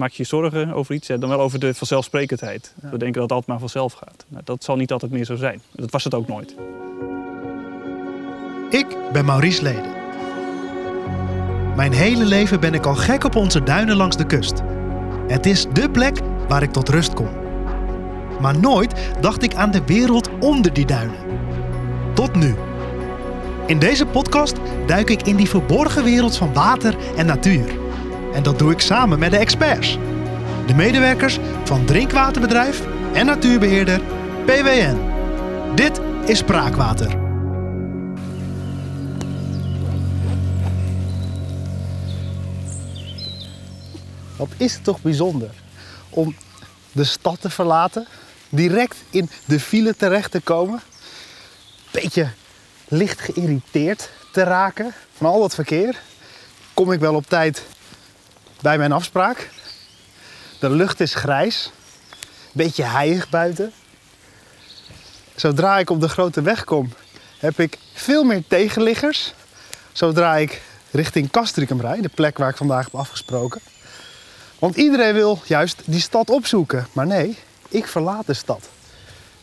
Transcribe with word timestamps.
maak 0.00 0.10
je 0.10 0.22
je 0.22 0.28
zorgen 0.28 0.72
over 0.72 0.94
iets, 0.94 1.08
dan 1.08 1.28
wel 1.28 1.40
over 1.40 1.58
de 1.58 1.74
vanzelfsprekendheid. 1.74 2.74
We 2.80 2.88
denken 2.88 3.12
dat 3.12 3.22
het 3.22 3.32
altijd 3.32 3.46
maar 3.46 3.58
vanzelf 3.58 3.92
gaat. 3.92 4.24
Nou, 4.28 4.44
dat 4.44 4.64
zal 4.64 4.76
niet 4.76 4.92
altijd 4.92 5.12
meer 5.12 5.24
zo 5.24 5.36
zijn. 5.36 5.60
Dat 5.72 5.90
was 5.90 6.04
het 6.04 6.14
ook 6.14 6.28
nooit. 6.28 6.54
Ik 8.70 8.86
ben 9.12 9.24
Maurice 9.24 9.62
Leden. 9.62 9.98
Mijn 11.76 11.92
hele 11.92 12.24
leven 12.24 12.60
ben 12.60 12.74
ik 12.74 12.86
al 12.86 12.94
gek 12.94 13.24
op 13.24 13.36
onze 13.36 13.62
duinen 13.62 13.96
langs 13.96 14.16
de 14.16 14.26
kust. 14.26 14.62
Het 15.26 15.46
is 15.46 15.66
dé 15.72 15.90
plek 15.90 16.18
waar 16.48 16.62
ik 16.62 16.72
tot 16.72 16.88
rust 16.88 17.14
kom. 17.14 17.28
Maar 18.40 18.58
nooit 18.58 18.94
dacht 19.20 19.42
ik 19.42 19.54
aan 19.54 19.70
de 19.70 19.82
wereld 19.86 20.28
onder 20.40 20.72
die 20.72 20.86
duinen. 20.86 21.16
Tot 22.14 22.34
nu. 22.34 22.54
In 23.66 23.78
deze 23.78 24.06
podcast 24.06 24.56
duik 24.86 25.10
ik 25.10 25.22
in 25.22 25.36
die 25.36 25.48
verborgen 25.48 26.04
wereld 26.04 26.36
van 26.36 26.52
water 26.52 26.94
en 27.16 27.26
natuur. 27.26 27.89
En 28.32 28.42
dat 28.42 28.58
doe 28.58 28.72
ik 28.72 28.80
samen 28.80 29.18
met 29.18 29.30
de 29.30 29.36
experts. 29.36 29.98
De 30.66 30.74
medewerkers 30.74 31.38
van 31.64 31.84
drinkwaterbedrijf 31.84 32.82
en 33.12 33.26
natuurbeheerder 33.26 34.00
PWN. 34.44 34.96
Dit 35.74 36.00
is 36.26 36.38
Spraakwater. 36.38 37.18
Wat 44.36 44.48
is 44.56 44.74
het 44.74 44.84
toch 44.84 45.02
bijzonder 45.02 45.50
om 46.10 46.34
de 46.92 47.04
stad 47.04 47.40
te 47.40 47.50
verlaten, 47.50 48.06
direct 48.48 48.96
in 49.10 49.30
de 49.44 49.60
file 49.60 49.96
terecht 49.96 50.30
te 50.30 50.40
komen, 50.40 50.80
beetje 51.90 52.28
licht 52.88 53.20
geïrriteerd 53.20 54.10
te 54.32 54.42
raken 54.42 54.92
van 55.16 55.26
al 55.26 55.40
dat 55.40 55.54
verkeer. 55.54 56.00
Kom 56.74 56.92
ik 56.92 57.00
wel 57.00 57.14
op 57.14 57.26
tijd 57.26 57.62
bij 58.62 58.78
mijn 58.78 58.92
afspraak? 58.92 59.50
De 60.58 60.70
lucht 60.70 61.00
is 61.00 61.14
grijs, 61.14 61.70
beetje 62.52 62.82
heilig 62.82 63.28
buiten. 63.28 63.72
Zodra 65.34 65.78
ik 65.78 65.90
op 65.90 66.00
de 66.00 66.08
grote 66.08 66.42
weg 66.42 66.64
kom, 66.64 66.92
heb 67.38 67.60
ik 67.60 67.78
veel 67.94 68.24
meer 68.24 68.42
tegenliggers. 68.48 69.34
Zodra 69.92 70.36
ik 70.36 70.62
richting 70.90 71.30
Castricum 71.30 71.80
rijd, 71.80 72.02
de 72.02 72.08
plek 72.08 72.38
waar 72.38 72.50
ik 72.50 72.56
vandaag 72.56 72.84
heb 72.84 72.94
afgesproken. 72.94 73.60
Want 74.58 74.76
iedereen 74.76 75.14
wil 75.14 75.42
juist 75.44 75.82
die 75.84 76.00
stad 76.00 76.30
opzoeken. 76.30 76.86
Maar 76.92 77.06
nee, 77.06 77.38
ik 77.68 77.86
verlaat 77.86 78.26
de 78.26 78.34
stad. 78.34 78.68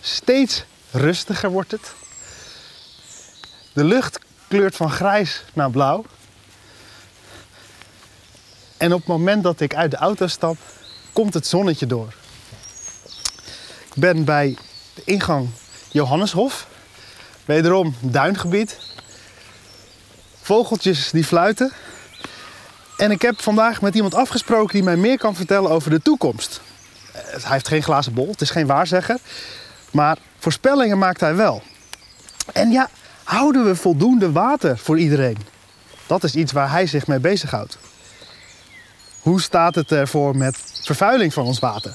Steeds 0.01 0.63
rustiger 0.91 1.49
wordt 1.49 1.71
het. 1.71 1.93
De 3.73 3.83
lucht 3.83 4.19
kleurt 4.47 4.75
van 4.75 4.91
grijs 4.91 5.43
naar 5.53 5.71
blauw. 5.71 6.05
En 8.77 8.93
op 8.93 8.99
het 8.99 9.07
moment 9.07 9.43
dat 9.43 9.59
ik 9.59 9.75
uit 9.75 9.91
de 9.91 9.97
auto 9.97 10.27
stap, 10.27 10.57
komt 11.13 11.33
het 11.33 11.47
zonnetje 11.47 11.85
door. 11.85 12.13
Ik 13.93 14.03
ben 14.03 14.23
bij 14.23 14.57
de 14.93 15.01
ingang 15.05 15.49
Johanneshof. 15.91 16.67
Wederom 17.45 17.95
duingebied. 17.99 18.77
Vogeltjes 20.41 21.09
die 21.11 21.23
fluiten. 21.23 21.71
En 22.97 23.11
ik 23.11 23.21
heb 23.21 23.41
vandaag 23.41 23.81
met 23.81 23.95
iemand 23.95 24.15
afgesproken 24.15 24.73
die 24.73 24.83
mij 24.83 24.95
meer 24.95 25.17
kan 25.17 25.35
vertellen 25.35 25.71
over 25.71 25.89
de 25.89 26.01
toekomst. 26.01 26.61
Eh, 27.11 27.21
Hij 27.21 27.51
heeft 27.51 27.67
geen 27.67 27.83
glazen 27.83 28.13
bol, 28.13 28.27
het 28.27 28.41
is 28.41 28.49
geen 28.49 28.67
waarzegger. 28.67 29.17
Maar 29.91 30.17
voorspellingen 30.39 30.97
maakt 30.97 31.19
hij 31.19 31.35
wel. 31.35 31.61
En 32.53 32.71
ja, 32.71 32.89
houden 33.23 33.65
we 33.65 33.75
voldoende 33.75 34.31
water 34.31 34.77
voor 34.77 34.99
iedereen? 34.99 35.37
Dat 36.07 36.23
is 36.23 36.35
iets 36.35 36.51
waar 36.51 36.71
hij 36.71 36.87
zich 36.87 37.07
mee 37.07 37.19
bezighoudt. 37.19 37.77
Hoe 39.27 39.41
staat 39.41 39.75
het 39.75 39.91
ervoor 39.91 40.37
met 40.37 40.57
vervuiling 40.83 41.33
van 41.33 41.45
ons 41.45 41.59
water? 41.59 41.93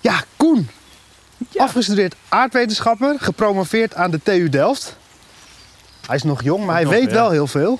Ja, 0.00 0.22
Koen. 0.36 0.68
Afgestudeerd 1.56 2.14
aardwetenschapper, 2.28 3.16
gepromoveerd 3.18 3.94
aan 3.94 4.10
de 4.10 4.20
TU 4.22 4.48
Delft. 4.48 4.96
Hij 6.06 6.16
is 6.16 6.22
nog 6.22 6.42
jong, 6.42 6.64
maar 6.64 6.74
hij 6.74 6.84
nog, 6.84 6.92
weet 6.92 7.08
ja. 7.08 7.12
wel 7.12 7.30
heel 7.30 7.46
veel. 7.46 7.78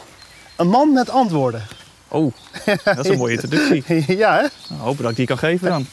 Een 0.56 0.68
man 0.68 0.92
met 0.92 1.10
antwoorden. 1.10 1.62
Oh, 2.08 2.32
dat 2.84 3.04
is 3.04 3.08
een 3.08 3.18
mooie 3.18 3.32
introductie. 3.32 4.04
ja, 4.16 4.34
hè? 4.34 4.46
Nou, 4.68 4.80
hopen 4.80 5.02
dat 5.02 5.10
ik 5.10 5.16
die 5.16 5.26
kan 5.26 5.38
geven 5.38 5.68
dan. 5.68 5.86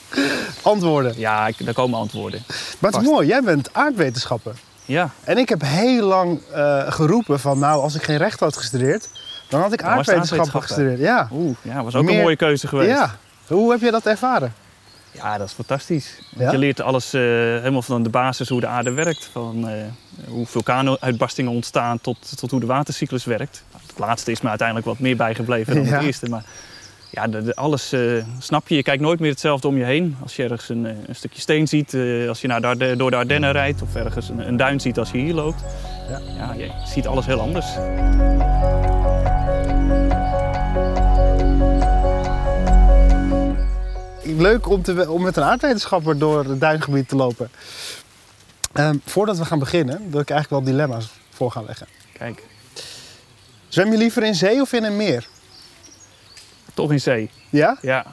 Antwoorden. 0.61 1.13
Ja, 1.17 1.47
ik, 1.47 1.65
daar 1.65 1.73
komen 1.73 1.99
antwoorden. 1.99 2.43
Maar 2.79 2.91
het 2.91 3.01
is 3.01 3.07
mooi, 3.07 3.27
jij 3.27 3.41
bent 3.41 3.73
aardwetenschapper. 3.73 4.55
Ja, 4.85 5.09
En 5.23 5.37
ik 5.37 5.49
heb 5.49 5.61
heel 5.61 6.05
lang 6.05 6.41
eh, 6.53 6.91
geroepen 6.91 7.39
van, 7.39 7.59
nou, 7.59 7.81
als 7.81 7.95
ik 7.95 8.03
geen 8.03 8.17
recht 8.17 8.39
had 8.39 8.57
gestudeerd, 8.57 9.09
dan 9.53 9.61
had 9.61 9.73
ik 9.73 9.79
Dan 9.81 9.89
aardwetenschapper 9.89 10.61
gestudeerd. 10.61 10.99
Ja. 10.99 11.27
oeh, 11.31 11.55
ja, 11.61 11.83
was 11.83 11.95
ook 11.95 12.03
Meer- 12.03 12.15
een 12.15 12.21
mooie 12.21 12.35
keuze 12.35 12.67
geweest. 12.67 12.89
ja. 12.89 13.15
Hoe 13.47 13.71
heb 13.71 13.81
je 13.81 13.91
dat 13.91 14.05
ervaren? 14.05 14.53
Ja, 15.11 15.37
dat 15.37 15.47
is 15.47 15.53
fantastisch. 15.53 16.19
Want 16.29 16.45
Ja? 16.45 16.51
Je 16.51 16.57
leert 16.57 16.81
alles 16.81 17.13
eh, 17.13 17.21
helemaal 17.21 17.81
van 17.81 18.03
de 18.03 18.09
basis 18.09 18.49
hoe 18.49 18.59
de 18.59 18.67
aarde 18.67 18.91
werkt. 18.91 19.29
Van 19.31 19.67
eh, 19.69 19.75
hoe 20.27 20.45
vulkaanuitbarstingen 20.45 21.51
ontstaan 21.51 22.01
tot, 22.01 22.37
tot 22.37 22.51
hoe 22.51 22.59
de 22.59 22.65
watercyclus 22.65 23.25
werkt. 23.25 23.63
Het 23.87 23.99
laatste 23.99 24.31
is 24.31 24.41
me 24.41 24.49
uiteindelijk 24.49 24.87
wat 24.87 24.99
meer 24.99 25.15
bijgebleven 25.15 25.75
dan 25.75 25.83
Ja. 25.85 25.91
het 25.95 26.03
eerste. 26.03 26.29
Maar 26.29 26.43
ja, 27.09 27.27
de, 27.27 27.43
de- 27.43 27.55
alles 27.55 27.91
eh, 27.91 28.01
snap 28.39 28.67
je. 28.67 28.75
Je 28.75 28.83
kijkt 28.83 29.01
nooit 29.01 29.19
meer 29.19 29.31
hetzelfde 29.31 29.67
om 29.67 29.77
je 29.77 29.83
heen. 29.83 30.17
Als 30.21 30.35
je 30.35 30.43
ergens 30.43 30.69
een, 30.69 30.85
een 30.85 31.15
stukje 31.15 31.41
steen 31.41 31.67
ziet, 31.67 31.95
als 32.27 32.41
je 32.41 32.47
naar 32.47 32.61
door 32.97 33.09
de 33.11 33.15
Ardennen 33.17 33.51
rijdt. 33.51 33.81
Of 33.81 33.95
ergens 33.95 34.29
een, 34.29 34.47
een 34.47 34.57
duin 34.57 34.79
ziet 34.79 34.99
als 34.99 35.11
je 35.11 35.17
hier 35.17 35.33
loopt. 35.33 35.63
Ja. 36.09 36.19
Ja, 36.37 36.53
je 36.53 36.71
ziet 36.85 37.07
alles 37.07 37.25
heel 37.25 37.39
anders. 37.39 37.65
Leuk 44.23 44.69
om, 44.69 44.81
te, 44.81 45.11
om 45.11 45.21
met 45.21 45.37
een 45.37 45.43
aardwetenschapper 45.43 46.17
door 46.17 46.45
het 46.45 46.59
duingebied 46.59 47.07
te 47.09 47.15
lopen. 47.15 47.49
Ehm, 48.73 48.97
voordat 49.05 49.37
we 49.37 49.45
gaan 49.45 49.59
beginnen, 49.59 49.97
wil 50.11 50.19
ik 50.19 50.29
eigenlijk 50.29 50.49
wel 50.65 50.73
dilemma's 50.73 51.09
voor 51.29 51.51
gaan 51.51 51.65
leggen. 51.65 51.87
Kijk, 52.13 52.43
Zwem 53.67 53.91
je 53.91 53.97
liever 53.97 54.23
in 54.23 54.35
zee 54.35 54.61
of 54.61 54.73
in 54.73 54.83
een 54.83 54.95
meer? 54.95 55.27
toch 56.73 56.91
in 56.91 56.99
zee. 57.01 57.29
Ja? 57.49 57.77
Ja, 57.81 58.05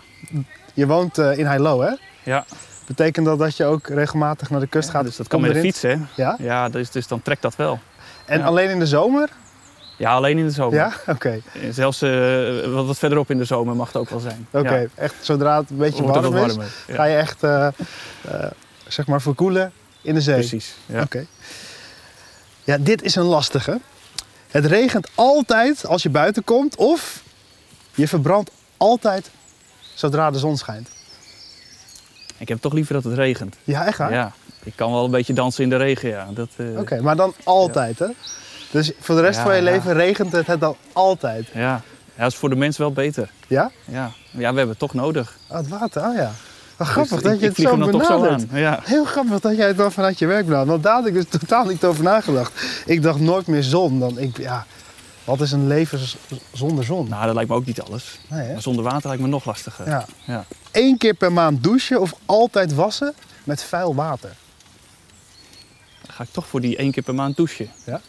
Je 0.75 0.87
woont 0.87 1.19
eh, 1.19 1.38
in 1.38 1.47
Heilo, 1.47 1.81
hè? 1.81 1.91
ja. 2.22 2.44
Betekent 2.87 3.27
dat 3.27 3.38
dat 3.38 3.56
je 3.56 3.65
ook 3.65 3.87
regelmatig 3.88 4.50
naar 4.50 4.60
de 4.60 4.66
kust 4.66 4.91
gaat? 4.91 5.04
dus 5.04 5.16
dat 5.16 5.28
kan 5.28 5.41
met 5.41 5.54
de 5.54 5.60
fiets, 5.60 5.82
hè? 5.82 5.97
Ja? 6.16 6.37
Ja, 6.38 6.69
dus, 6.69 6.91
dus 6.91 7.06
dan 7.06 7.22
trekt 7.22 7.42
dat 7.42 7.56
wel. 7.56 7.78
En 8.25 8.38
Ja. 8.38 8.44
alleen 8.44 8.71
in 8.71 8.78
de 8.78 8.87
zomer? 8.87 9.28
Ja, 10.00 10.12
alleen 10.12 10.38
in 10.38 10.47
de 10.47 10.50
zomer. 10.50 10.78
Ja? 10.78 10.93
Oké. 11.15 11.41
Zelfs 11.71 12.03
eh, 12.03 12.11
wat, 12.66 12.87
wat 12.87 12.99
verderop 12.99 13.31
in 13.31 13.38
de 13.38 13.44
zomer 13.44 13.77
mag 13.77 13.87
het 13.87 13.97
ook 13.97 14.11
wel 14.11 14.21
zijn. 14.21 14.47
Oké. 14.50 14.77
Ja, 14.77 14.87
Echt 14.94 15.15
zodra 15.21 15.61
het 15.61 15.71
een 15.71 15.77
beetje 15.77 16.12
het 16.12 16.27
warm 16.27 16.47
is. 16.47 16.56
Ja, 16.87 16.94
ga 16.94 17.05
je 17.05 17.16
echt, 17.16 17.43
eh, 17.43 17.66
eh, 17.66 18.50
zeg 18.89 19.06
maar, 19.06 19.22
verkoelen 19.22 19.72
in 20.03 20.15
de 20.15 20.21
zee. 20.21 20.34
Precies. 20.34 20.75
Ja. 20.87 21.03
Oké. 21.03 21.27
Ja, 22.65 22.78
dit 22.78 23.03
is 23.03 23.15
een 23.15 23.25
lastige. 23.25 23.81
Het 24.49 24.66
regent 24.66 25.09
altijd 25.15 25.87
als 25.87 26.03
je 26.03 26.10
buiten 26.10 26.44
komt 26.44 26.77
of 26.77 27.22
je 27.94 28.09
verbrandt 28.09 28.50
altijd 28.77 29.31
zodra 29.94 30.31
de 30.31 30.39
zon 30.39 30.56
schijnt. 30.56 30.89
Ik 32.39 32.49
heb 32.49 32.60
toch 32.60 32.72
liever 32.72 32.94
dat 32.94 33.05
het 33.05 33.15
regent. 33.15 33.56
Ja, 33.65 33.87
echt 33.87 33.99
waar? 33.99 34.12
Ja, 34.12 34.33
ik 34.62 34.72
kan 34.77 34.93
wel 34.93 35.05
een 35.05 35.10
beetje 35.10 35.33
dansen 35.33 35.62
in 35.62 35.71
de 35.71 35.77
regen, 35.77 36.09
ja. 36.09 36.28
Oké, 36.77 37.00
maar 37.00 37.16
dan 37.16 37.34
altijd, 37.44 37.99
hè? 37.99 38.06
Dus 38.71 38.93
voor 39.01 39.15
de 39.15 39.21
rest 39.21 39.39
Ja, 39.39 39.45
van 39.45 39.57
je 39.57 39.63
leven 39.63 39.93
regent 39.93 40.33
het, 40.33 40.47
het 40.47 40.61
dan 40.61 40.77
altijd. 40.93 41.47
ja. 41.53 41.61
ja, 41.61 41.83
dat 42.17 42.33
is 42.33 42.37
voor 42.39 42.49
de 42.49 42.57
mens 42.57 42.77
wel 42.79 42.93
beter. 42.93 43.31
Ja? 43.47 43.71
Ja, 43.85 44.11
ja 44.31 44.39
we 44.39 44.45
hebben 44.45 44.69
het 44.69 44.79
toch 44.79 44.95
nodig. 44.95 45.37
Oh, 45.49 45.57
het 45.57 45.69
water, 45.69 46.07
oh 46.07 46.15
ja. 46.15 46.33
Wat 46.77 46.89
grappig 46.89 47.13
Dus 47.15 47.23
dat 47.23 47.33
ik- 47.33 47.41
je 47.41 47.47
het 47.47 47.57
zo 47.57 47.77
benadert. 47.77 48.51
aan. 48.53 48.59
Ja. 48.59 48.81
Heel 48.83 49.05
grappig 49.05 49.41
dat 49.41 49.57
jij 49.57 49.67
het 49.67 49.77
dan 49.77 49.93
vanuit 49.93 50.19
je 50.19 50.27
werk 50.27 50.45
benadert. 50.45 50.69
Want 50.69 50.83
daar 50.83 50.95
had 50.95 51.07
ik 51.07 51.15
dus 51.15 51.25
totaal 51.39 51.65
niet 51.65 51.85
over 51.85 52.05
nagedacht. 52.05 52.63
Ik 52.87 53.03
dacht 53.03 53.19
nooit 53.21 53.47
meer 53.47 53.63
zon. 53.63 53.99
Dan 53.99 54.19
ik, 54.19 54.37
ja, 54.39 54.67
wat 55.25 55.41
is 55.41 55.53
een 55.53 55.67
leven 55.67 56.01
zonder 56.53 56.85
zon? 56.85 57.09
Nou, 57.09 57.25
dat 57.27 57.35
lijkt 57.35 57.51
me 57.51 57.57
ook 57.57 57.67
niet 57.67 57.81
alles. 57.81 58.19
Nee? 58.29 58.53
Maar 58.53 58.63
zonder 58.63 58.85
water 58.85 59.07
lijkt 59.09 59.23
me 59.23 59.29
nog 59.29 59.45
lastiger. 59.45 59.89
Ja. 59.89 60.05
Ja. 60.25 60.45
Eén 60.73 60.97
keer 60.99 61.15
per 61.15 61.33
maand 61.33 61.63
douchen 61.63 62.01
of 62.01 62.15
altijd 62.27 62.75
wassen 62.75 63.15
met 63.45 63.63
vuil 63.63 63.95
water. 63.95 64.31
Dan 66.07 66.15
ga 66.15 66.23
ik 66.23 66.28
toch 66.33 66.47
voor 66.47 66.61
die 66.61 66.77
één 66.77 66.91
keer 66.93 67.03
per 67.03 67.15
maand 67.15 67.37
douchen. 67.37 67.71
Ja? 67.87 68.01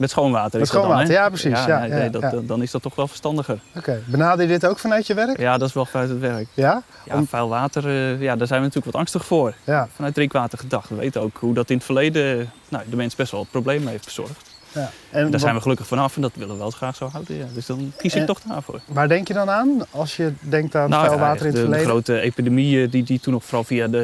Met 0.00 0.10
schoon 0.10 0.32
water 0.32 0.58
Met 0.58 0.68
schoon 0.68 0.88
water, 0.88 1.12
ja, 1.12 1.28
precies. 1.28 1.64
Ja, 1.64 1.78
nee, 1.78 1.88
ja, 1.88 1.96
nee, 1.96 2.10
dat, 2.10 2.22
ja. 2.22 2.30
Dan, 2.30 2.46
dan 2.46 2.62
is 2.62 2.70
dat 2.70 2.82
toch 2.82 2.94
wel 2.94 3.06
verstandiger. 3.08 3.58
Oké, 3.76 4.00
benader 4.06 4.42
je 4.42 4.48
dit 4.48 4.66
ook 4.66 4.78
vanuit 4.78 5.06
je 5.06 5.14
werk? 5.14 5.38
Ja, 5.38 5.58
dat 5.58 5.68
is 5.68 5.74
wel 5.74 5.86
vanuit 5.86 6.08
het 6.08 6.18
werk. 6.18 6.46
Ja? 6.54 6.82
Ja, 7.04 7.14
Om- 7.14 7.26
vuil 7.26 7.48
water, 7.48 7.86
eh, 7.86 8.20
ja, 8.20 8.36
daar 8.36 8.46
zijn 8.46 8.60
we 8.60 8.66
natuurlijk 8.66 8.92
wat 8.92 8.94
angstig 8.94 9.24
voor. 9.24 9.54
Ja. 9.64 9.88
Vanuit 9.94 10.14
drinkwater 10.14 10.58
gedacht. 10.58 10.88
We 10.88 10.94
weten 10.94 11.20
ook 11.20 11.36
hoe 11.36 11.54
dat 11.54 11.70
in 11.70 11.76
het 11.76 11.84
verleden 11.84 12.50
nou, 12.68 12.84
de 12.90 12.96
mens 12.96 13.14
best 13.14 13.32
wel 13.32 13.46
problemen 13.50 13.88
heeft 13.88 14.04
bezorgd. 14.04 14.49
Ja. 14.74 14.80
En 15.10 15.22
daar 15.22 15.30
wat- 15.30 15.40
zijn 15.40 15.54
we 15.54 15.60
gelukkig 15.60 15.86
vanaf 15.86 16.16
en 16.16 16.22
dat 16.22 16.30
willen 16.34 16.54
we 16.54 16.60
wel 16.60 16.70
graag 16.70 16.96
zo 16.96 17.08
houden. 17.08 17.36
Ja. 17.36 17.44
Dus 17.54 17.66
dan 17.66 17.92
kies 17.96 18.14
ik 18.14 18.20
En- 18.20 18.26
toch 18.26 18.40
daarvoor. 18.40 18.80
Waar 18.86 19.08
denk 19.08 19.28
je 19.28 19.34
dan 19.34 19.50
aan 19.50 19.82
als 19.90 20.16
je 20.16 20.32
denkt 20.40 20.74
aan 20.74 20.90
Nou, 20.90 21.06
vuil 21.06 21.18
ja, 21.18 21.24
water 21.24 21.40
in 21.40 21.46
het 21.46 21.54
de, 21.54 21.60
de 21.60 21.66
verleden? 21.66 21.86
grote 21.90 22.20
epidemieën 22.20 22.90
die, 22.90 23.02
die 23.02 23.20
toen 23.20 23.32
nog 23.32 23.44
vooral 23.44 23.64
via 23.64 23.88
de, 23.88 23.98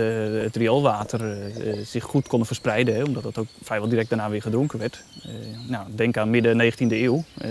het 0.45 0.57
rioolwater 0.57 1.21
eh, 1.21 1.71
eh, 1.71 1.87
zich 1.87 2.05
goed 2.05 2.29
konden 2.29 2.47
verspreiden. 2.47 2.95
Hè, 2.95 3.03
omdat 3.03 3.23
dat 3.23 3.39
ook 3.39 3.47
vrijwel 3.63 3.89
direct 3.89 4.09
daarna 4.09 4.31
weer 4.31 4.43
gedronken 4.43 4.79
werd. 4.79 5.03
Eh, 5.23 5.31
nou, 5.69 5.87
denk 5.95 6.17
aan 6.17 6.31
midden 6.31 6.57
19e 6.57 6.97
eeuw. 7.03 7.25
Eh, 7.39 7.51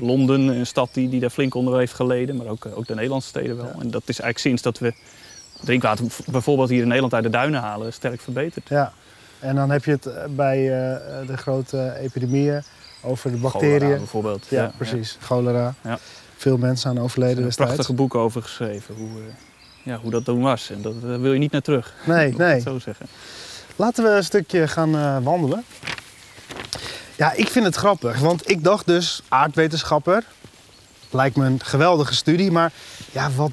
Londen, 0.00 0.40
een 0.48 0.66
stad 0.66 0.88
die, 0.92 1.08
die 1.08 1.20
daar 1.20 1.30
flink 1.30 1.54
onder 1.54 1.78
heeft 1.78 1.94
geleden. 1.94 2.36
Maar 2.36 2.46
ook, 2.46 2.66
ook 2.74 2.86
de 2.86 2.94
Nederlandse 2.94 3.28
steden 3.28 3.56
wel. 3.56 3.66
Ja. 3.66 3.80
En 3.80 3.90
dat 3.90 4.02
is 4.06 4.20
eigenlijk 4.20 4.38
sinds 4.38 4.62
dat 4.62 4.78
we 4.78 4.92
drinkwater 5.64 6.06
bijvoorbeeld 6.26 6.68
hier 6.68 6.80
in 6.80 6.86
Nederland 6.86 7.14
uit 7.14 7.22
de 7.24 7.30
duinen 7.30 7.60
halen 7.60 7.92
sterk 7.92 8.20
verbeterd. 8.20 8.68
Ja. 8.68 8.92
En 9.44 9.54
dan 9.54 9.70
heb 9.70 9.84
je 9.84 9.90
het 9.90 10.06
eh, 10.06 10.24
bij 10.28 10.58
eh, 10.58 11.26
de 11.26 11.36
grote 11.36 11.96
epidemieën 12.00 12.62
over 13.02 13.30
de 13.30 13.36
Cholera 13.38 13.58
bacteriën. 13.58 13.98
bijvoorbeeld. 13.98 14.46
Ja, 14.48 14.72
precies. 14.76 15.16
Cholera. 15.20 15.74
Ja. 15.80 15.98
Veel 16.36 16.56
mensen 16.56 16.90
aan 16.90 16.96
Er 16.96 17.02
overleden 17.02 17.34
zijn 17.34 17.46
destijds. 17.46 17.72
prachtige 17.72 17.96
boeken 17.96 18.20
over 18.20 18.42
geschreven. 18.42 18.94
Hoe, 18.94 19.08
eh, 19.08 19.34
ja, 19.82 19.98
hoe 19.98 20.10
dat 20.10 20.24
toen 20.24 20.40
was. 20.42 20.70
En 20.70 20.82
dat 20.82 20.94
wil 21.00 21.32
je 21.32 21.38
niet 21.38 21.52
naar 21.52 21.60
terug. 21.60 21.94
Nee, 22.06 22.34
nee. 22.36 22.60
zo 22.60 22.78
zeggen. 22.78 23.06
Laten 23.76 24.04
we 24.04 24.10
een 24.10 24.24
stukje 24.24 24.68
gaan 24.68 25.22
wandelen. 25.22 25.64
Ja, 27.16 27.32
ik 27.32 27.48
vind 27.48 27.64
het 27.64 27.74
grappig, 27.76 28.18
want 28.18 28.50
ik 28.50 28.64
dacht 28.64 28.86
dus 28.86 29.22
aardwetenschapper. 29.28 30.24
Lijkt 31.10 31.36
me 31.36 31.46
een 31.46 31.60
geweldige 31.64 32.14
studie, 32.14 32.50
maar 32.50 32.72
ja, 33.12 33.30
wat 33.30 33.52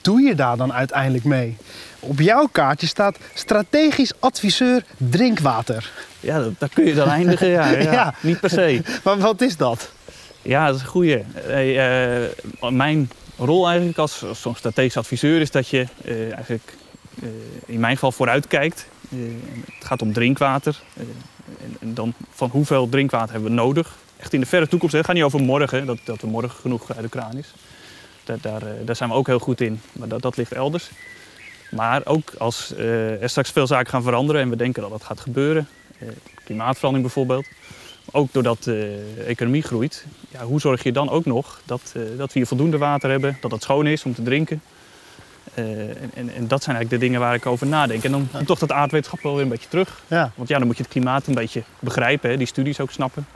doe 0.00 0.20
je 0.20 0.34
daar 0.34 0.56
dan 0.56 0.72
uiteindelijk 0.72 1.24
mee? 1.24 1.56
Op 2.04 2.20
jouw 2.20 2.48
kaartje 2.52 2.86
staat 2.86 3.18
strategisch 3.34 4.12
adviseur 4.18 4.84
drinkwater. 4.96 5.90
Ja, 6.20 6.40
dat, 6.40 6.52
daar 6.58 6.68
kun 6.68 6.84
je 6.84 6.94
dan 6.94 7.08
eindigen. 7.08 7.48
Ja, 7.48 7.70
ja. 7.70 7.92
Ja. 7.92 8.14
Niet 8.20 8.40
per 8.40 8.50
se. 8.50 8.82
Maar 9.04 9.18
wat 9.18 9.40
is 9.40 9.56
dat? 9.56 9.90
Ja, 10.42 10.66
dat 10.66 10.74
is 10.74 10.80
een 10.80 10.86
goeie. 10.88 11.24
Hey, 11.34 11.78
eh, 12.20 12.70
mijn 12.70 13.10
rol 13.36 13.66
eigenlijk 13.68 13.98
als, 13.98 14.24
als 14.24 14.40
zo'n 14.40 14.54
strategisch 14.56 14.96
adviseur 14.96 15.40
is 15.40 15.50
dat 15.50 15.68
je 15.68 15.86
eh, 16.04 16.32
eigenlijk 16.32 16.74
eh, 17.22 17.28
in 17.66 17.80
mijn 17.80 17.94
geval 17.94 18.12
vooruit 18.12 18.46
kijkt. 18.46 18.86
Eh, 19.10 19.18
het 19.78 19.84
gaat 19.86 20.02
om 20.02 20.12
drinkwater. 20.12 20.80
En, 20.96 21.76
en 21.80 21.94
dan 21.94 22.14
van 22.30 22.50
hoeveel 22.50 22.88
drinkwater 22.88 23.32
hebben 23.32 23.50
we 23.50 23.56
nodig? 23.56 23.94
Echt 24.16 24.32
in 24.32 24.40
de 24.40 24.46
verre 24.46 24.68
toekomst. 24.68 24.92
hè. 24.92 24.98
Het 24.98 25.06
gaat 25.06 25.16
niet 25.16 25.24
over 25.24 25.40
morgen, 25.40 25.86
dat, 25.86 25.98
dat 26.04 26.22
er 26.22 26.28
morgen 26.28 26.60
genoeg 26.60 26.92
uit 26.94 27.02
de 27.02 27.08
kraan 27.08 27.36
is. 27.36 27.54
Daar, 28.24 28.38
daar, 28.40 28.62
daar 28.84 28.96
zijn 28.96 29.08
we 29.08 29.14
ook 29.14 29.26
heel 29.26 29.38
goed 29.38 29.60
in. 29.60 29.80
Maar 29.92 30.08
dat, 30.08 30.22
dat 30.22 30.36
ligt 30.36 30.52
elders. 30.52 30.90
Maar 31.72 32.00
ook 32.04 32.32
als 32.38 32.74
eh, 32.74 33.22
er 33.22 33.28
straks 33.28 33.50
veel 33.50 33.66
zaken 33.66 33.90
gaan 33.90 34.02
veranderen 34.02 34.40
en 34.42 34.50
we 34.50 34.56
denken 34.56 34.82
dat 34.82 34.90
dat 34.90 35.04
gaat 35.04 35.20
gebeuren. 35.20 35.68
eh, 35.98 36.08
klimaatverandering 36.44 37.12
bijvoorbeeld. 37.14 37.46
Ook 38.10 38.32
doordat 38.32 38.62
de 38.62 39.22
economie 39.26 39.62
groeit. 39.62 40.04
Ja, 40.28 40.44
hoe 40.44 40.60
zorg 40.60 40.82
je 40.82 40.92
dan 40.92 41.08
ook 41.10 41.24
nog 41.24 41.60
dat, 41.64 41.92
eh, 41.96 42.02
dat 42.16 42.26
we 42.26 42.38
hier 42.38 42.46
voldoende 42.46 42.78
water 42.78 43.10
hebben, 43.10 43.36
dat 43.40 43.50
het 43.50 43.62
schoon 43.62 43.86
is 43.86 44.04
om 44.04 44.14
te 44.14 44.22
drinken? 44.22 44.62
En, 45.54 46.10
en, 46.14 46.34
en 46.34 46.48
dat 46.48 46.62
zijn 46.62 46.76
eigenlijk 46.76 46.90
de 46.90 46.98
dingen 46.98 47.20
waar 47.20 47.34
ik 47.34 47.46
over 47.46 47.66
nadenk. 47.66 48.04
En 48.04 48.10
dan 48.10 48.28
komt 48.32 48.46
toch 48.46 48.58
dat 48.58 48.72
aardwetenschap 48.72 49.20
wel 49.22 49.32
weer 49.34 49.42
een 49.42 49.48
beetje 49.48 49.68
terug. 49.68 50.02
Ja, 50.06 50.32
Want 50.34 50.48
ja, 50.48 50.58
dan 50.58 50.66
moet 50.66 50.76
je 50.76 50.82
het 50.82 50.92
klimaat 50.92 51.26
een 51.26 51.34
beetje 51.34 51.62
begrijpen, 51.78 52.30
hè, 52.30 52.36
die 52.36 52.46
studies 52.46 52.80
ook 52.80 52.90
snappen. 52.90 53.26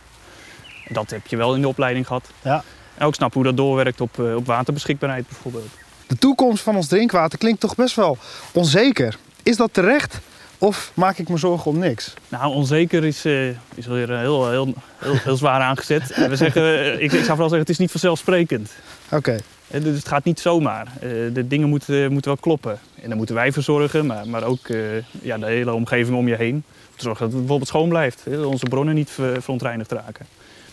En 0.85 0.95
dat 0.95 1.11
heb 1.11 1.27
je 1.27 1.37
wel 1.37 1.55
in 1.55 1.61
de 1.61 1.69
opleiding 1.69 2.07
gehad. 2.07 2.31
ja. 2.43 2.65
En 2.95 3.07
ook 3.07 3.15
snappen 3.15 3.41
hoe 3.41 3.49
dat 3.49 3.57
doorwerkt 3.57 4.01
op, 4.01 4.19
op 4.19 4.47
waterbeschikbaarheid 4.47 5.27
bijvoorbeeld. 5.29 5.69
De 6.07 6.17
toekomst 6.19 6.63
van 6.63 6.77
ons 6.77 6.87
drinkwater 6.87 7.39
klinkt 7.39 7.61
toch 7.61 7.75
best 7.75 7.95
wel 7.97 8.19
onzeker. 8.53 9.17
Is 9.43 9.57
dat 9.57 9.69
terecht 9.73 10.19
of 10.59 10.91
maak 10.95 11.19
ik 11.19 11.29
me 11.29 11.37
zorgen 11.37 11.71
om 11.71 11.79
niks? 11.79 12.15
Nou, 12.29 12.55
onzeker 12.55 13.05
is, 13.05 13.25
eh 13.25 13.49
is 13.75 13.87
weer 13.87 14.19
heel, 14.19 14.51
heel, 14.51 14.75
heel, 14.99 15.15
heel 15.17 15.37
zwaar 15.37 15.61
aangezet. 15.61 16.17
We 16.29 16.37
zeggen, 16.37 16.63
eh, 16.79 16.93
ik, 16.95 17.01
ik 17.01 17.11
zou 17.11 17.25
vooral 17.25 17.37
zeggen, 17.49 17.59
het 17.59 17.69
is 17.69 17.79
niet 17.79 17.91
vanzelfsprekend. 17.91 18.71
Oké, 19.11 19.37
Eh, 19.69 19.83
Dus 19.83 19.97
het 19.97 20.09
gaat 20.09 20.25
niet 20.25 20.41
zomaar. 20.41 20.87
Eh, 21.01 21.09
De 21.33 21.47
dingen 21.49 21.69
moeten, 21.69 22.13
moeten 22.13 22.31
wel 22.31 22.41
kloppen. 22.41 22.79
En 23.03 23.09
daar 23.09 23.17
moeten 23.17 23.35
wij 23.35 23.53
voor 23.53 23.63
zorgen, 23.63 24.07
maar, 24.07 24.29
maar 24.29 24.43
ook 24.45 24.69
eh, 24.69 24.79
ja, 25.23 25.39
de 25.39 25.47
hele 25.47 25.73
omgeving 25.73 26.17
om 26.17 26.29
je 26.29 26.37
heen. 26.37 26.55
Om 26.55 26.97
te 26.97 27.03
zorgen 27.03 27.21
dat 27.21 27.29
het 27.31 27.39
bijvoorbeeld 27.39 27.69
schoon 27.69 27.89
blijft. 27.89 28.23
onze 28.45 28.65
bronnen 28.67 28.95
niet 28.95 29.11
ver- 29.11 29.43
verontreinigd 29.43 29.93
raken. 29.93 30.27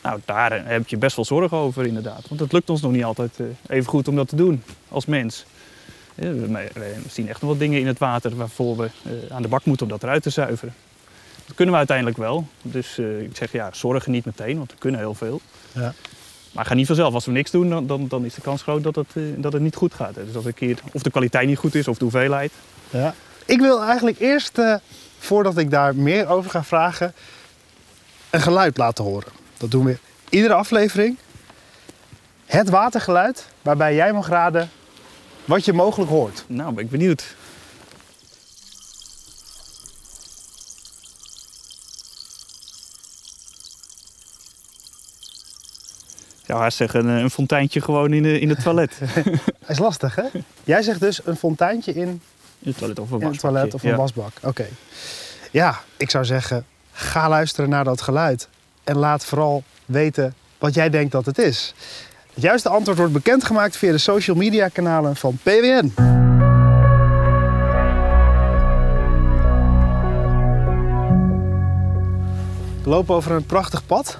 Nou, 0.04 0.20
daar 0.26 0.52
eh, 0.52 0.64
heb 0.66 0.88
je 0.88 0.98
best 0.98 1.16
wel 1.16 1.26
zorgen 1.26 1.58
over 1.58 1.86
inderdaad. 1.86 2.28
Want 2.28 2.42
het 2.42 2.52
lukt 2.52 2.70
ons 2.70 2.82
nog 2.82 2.92
niet 2.92 3.04
altijd 3.04 3.40
eh, 3.40 3.46
even 3.68 3.90
goed 3.90 4.08
om 4.08 4.16
dat 4.16 4.28
te 4.28 4.36
doen 4.36 4.64
als 4.90 5.06
mens. 5.06 5.46
Eh, 6.16 6.30
We 6.74 6.96
zien 7.10 7.30
echt 7.30 7.42
nog 7.42 7.50
wat 7.50 7.60
dingen 7.60 7.80
in 7.80 7.88
het 7.88 8.00
water 8.00 8.36
waarvoor 8.36 8.78
we 8.78 8.90
aan 9.30 9.42
de 9.42 9.48
bak 9.48 9.66
moeten 9.66 9.86
om 9.86 9.92
dat 9.92 10.04
eruit 10.04 10.24
te 10.24 10.30
zuiveren. 10.30 10.74
Dat 11.46 11.56
kunnen 11.56 11.74
we 11.74 11.80
uiteindelijk 11.80 12.18
wel. 12.18 12.48
Dus 12.62 12.98
ik 12.98 13.36
zeg 13.36 13.52
ja, 13.52 13.70
zorgen 13.72 14.12
niet 14.12 14.26
meteen, 14.26 14.58
want 14.58 14.72
we 14.72 14.78
kunnen 14.78 15.00
heel 15.00 15.14
veel. 15.14 15.42
Ja. 15.72 15.94
Maar 16.52 16.66
ga 16.66 16.74
niet 16.74 16.88
vanzelf. 16.88 17.14
Als 17.14 17.26
we 17.26 17.32
niks 17.32 17.52
doen, 17.52 17.70
dan, 17.70 17.88
dan, 17.88 18.08
dan 18.08 18.26
is 18.26 18.34
de 18.34 18.42
kans 18.42 18.62
groot 18.62 18.84
dat 18.84 18.96
het, 18.96 19.08
dat 19.38 19.54
het 19.54 19.62
niet 19.62 19.76
goed 19.76 19.94
gaat. 19.94 20.16
Dus 20.16 20.32
dat 20.32 20.46
een 20.46 20.54
keer 20.54 20.78
of 20.92 21.02
de 21.02 21.12
kwaliteit 21.12 21.48
niet 21.48 21.58
goed 21.58 21.76
is 21.76 21.88
of 21.88 21.98
de 21.98 22.04
hoeveelheid. 22.04 22.52
ja. 22.90 23.14
Ik 23.46 23.60
wil 23.60 23.84
eigenlijk 23.84 24.20
eerst, 24.20 24.60
voordat 25.18 25.58
ik 25.58 25.70
daar 25.72 25.96
meer 25.96 26.28
over 26.28 26.52
ga 26.52 26.64
vragen, 26.64 27.14
een 28.30 28.42
geluid 28.42 28.78
laten 28.78 29.04
horen. 29.04 29.43
Dat 29.64 29.72
doen 29.72 29.86
we 29.86 29.98
iedere 30.30 30.54
aflevering. 30.54 31.18
Het 32.46 32.70
watergeluid, 32.70 33.48
waarbij 33.62 33.96
jij 33.96 34.14
mag 34.14 34.28
raden 34.28 34.70
wat 35.46 35.66
je 35.66 35.74
mogelijk 35.74 36.10
hoort. 36.12 36.44
Nou, 36.48 36.74
ben 36.74 36.84
ik 36.84 36.90
benieuwd. 36.90 37.36
Ja, 46.46 46.60
hij 46.60 46.70
zegt 46.70 46.94
een, 46.94 47.08
een 47.08 47.30
fonteintje 47.30 47.82
gewoon 47.82 48.14
in, 48.14 48.24
de, 48.24 48.40
in 48.40 48.50
het 48.50 48.62
toilet. 48.64 49.00
Dat 49.24 49.70
is 49.70 49.80
lastig, 49.80 50.16
hè? 50.16 50.24
Jij 50.64 50.82
zegt 50.82 51.00
dus 51.00 51.26
een 51.26 51.36
fonteintje 51.36 51.94
in, 51.94 52.08
In 52.60 52.70
het 52.70 52.78
toilet 52.78 53.00
of 53.00 53.12
een 53.12 53.20
in 53.22 53.28
het 53.28 53.42
wasbakje. 53.42 53.58
toilet 53.58 53.74
of 53.74 53.84
een 53.84 53.90
Ja. 53.90 53.96
wasbak. 53.96 54.32
Oké. 54.42 54.66
Ja, 55.52 55.80
ik 55.98 56.10
zou 56.10 56.26
zeggen, 56.26 56.66
ga 56.92 57.30
luisteren 57.30 57.70
naar 57.70 57.84
dat 57.84 58.02
geluid. 58.02 58.48
En 58.84 58.98
laat 58.98 59.26
vooral 59.26 59.64
weten 59.86 60.34
wat 60.58 60.74
jij 60.74 60.90
denkt 60.90 61.12
dat 61.12 61.26
het 61.26 61.38
is. 61.38 61.74
Het 62.34 62.44
juiste 62.44 62.70
antwoord 62.70 62.98
wordt 62.98 63.14
bekendgemaakt 63.14 63.78
via 63.78 63.92
de 63.92 63.98
social 63.98 64.36
media 64.36 64.68
kanalen 64.68 65.16
van 65.16 65.38
PWN. 65.44 65.92
We 72.84 72.90
lopen 72.90 73.16
over 73.16 73.32
een 73.32 73.46
prachtig 73.46 73.86
pad. 73.86 74.18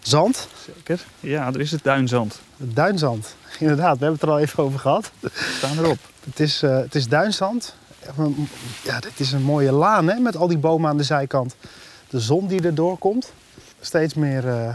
Zand, 0.00 0.48
Zeker. 0.76 1.04
Ja, 1.20 1.46
er 1.46 1.60
is 1.60 1.70
het 1.70 1.84
duinzand. 1.84 2.40
duinzand. 2.56 3.36
Inderdaad, 3.58 3.98
we 3.98 4.04
hebben 4.04 4.12
het 4.12 4.22
er 4.22 4.30
al 4.30 4.38
even 4.38 4.62
over 4.62 4.78
gehad. 4.78 5.10
We 5.20 5.30
staan 5.56 5.78
erop. 5.78 5.98
Het 6.24 6.40
is, 6.40 6.62
eh, 6.62 6.76
het 6.76 6.94
is 6.94 7.08
duinzand. 7.08 7.74
Ja, 8.82 9.00
dit 9.00 9.12
is 9.20 9.32
een 9.32 9.42
mooie 9.42 9.72
laan 9.72 10.08
hè, 10.08 10.18
met 10.18 10.36
al 10.36 10.48
die 10.48 10.58
bomen 10.58 10.90
aan 10.90 10.96
de 10.96 11.02
zijkant. 11.02 11.54
De 12.12 12.20
zon 12.20 12.46
die 12.46 12.62
er 12.62 12.74
doorkomt. 12.74 13.32
Steeds 13.80 14.14
meer 14.14 14.48
eh, 14.48 14.74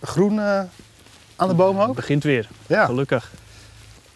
groen 0.00 0.38
eh, 0.40 0.60
aan 1.36 1.48
de 1.48 1.54
bomen 1.54 1.80
Het 1.80 1.90
ook. 1.90 1.96
begint 1.96 2.24
weer. 2.24 2.48
Ja. 2.66 2.84
Gelukkig. 2.84 3.30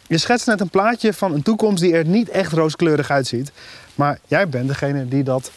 Je 0.07 0.19
schetst 0.19 0.47
net 0.47 0.61
een 0.61 0.69
plaatje 0.69 1.13
van 1.13 1.33
een 1.33 1.43
toekomst 1.43 1.83
die 1.83 1.93
er 1.93 2.05
niet 2.05 2.29
echt 2.29 2.53
rooskleurig 2.53 3.11
uitziet. 3.11 3.53
Maar 3.95 4.19
jij 4.27 4.49
bent 4.49 4.69
degene 4.69 5.09
die 5.09 5.23
dat 5.23 5.51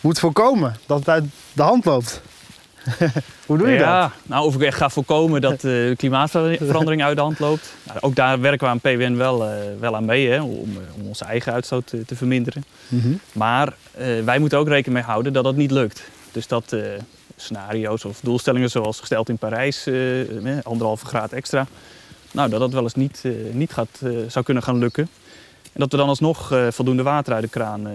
moet 0.00 0.18
voorkomen. 0.18 0.76
Dat 0.86 0.98
het 0.98 1.08
uit 1.08 1.24
de 1.52 1.62
hand 1.62 1.84
loopt. 1.84 2.20
Hoe 3.46 3.58
doe 3.58 3.68
je 3.68 3.74
ja, 3.78 4.00
dat? 4.02 4.10
nou 4.22 4.46
of 4.46 4.54
ik 4.54 4.62
echt 4.62 4.76
ga 4.76 4.88
voorkomen 4.88 5.40
dat 5.40 5.54
eh, 5.54 5.60
de 5.60 5.94
klimaatverandering 5.96 7.02
uit 7.02 7.16
de 7.16 7.22
hand 7.22 7.38
loopt. 7.38 7.72
Nou, 7.86 7.98
ook 8.00 8.14
daar 8.14 8.40
werken 8.40 8.66
we 8.66 8.72
aan 8.72 8.80
PWN 8.80 9.16
wel, 9.16 9.48
wel 9.80 9.96
aan 9.96 10.04
mee, 10.04 10.28
hè, 10.28 10.42
om, 10.42 10.78
om 10.96 11.06
onze 11.06 11.24
eigen 11.24 11.52
uitstoot 11.52 11.86
te, 11.86 12.04
te 12.04 12.16
verminderen. 12.16 12.64
Mhm. 12.88 13.12
Maar 13.32 13.74
wij 14.24 14.38
moeten 14.38 14.58
ook 14.58 14.68
rekening 14.68 14.94
mee 14.94 15.12
houden 15.12 15.32
dat 15.32 15.44
dat 15.44 15.56
niet 15.56 15.70
lukt. 15.70 16.02
Dus 16.34 16.46
dat 16.46 16.72
eh, 16.72 16.80
scenario's 17.36 18.04
of 18.04 18.20
doelstellingen 18.20 18.70
zoals 18.70 19.00
gesteld 19.00 19.28
in 19.28 19.38
Parijs, 19.38 19.86
eh, 19.86 19.94
anderhalve 20.62 21.06
graad 21.06 21.32
extra, 21.32 21.66
nou, 22.32 22.50
dat 22.50 22.60
dat 22.60 22.72
wel 22.72 22.82
eens 22.82 22.94
niet, 22.94 23.20
eh, 23.22 23.32
niet 23.52 23.72
gaat, 23.72 24.00
zou 24.28 24.44
kunnen 24.44 24.62
gaan 24.62 24.78
lukken. 24.78 25.08
En 25.62 25.80
dat 25.80 25.90
we 25.90 25.96
dan 25.96 26.08
alsnog 26.08 26.52
voldoende 26.68 27.02
water 27.02 27.32
uit 27.32 27.42
de 27.42 27.48
kraan 27.48 27.88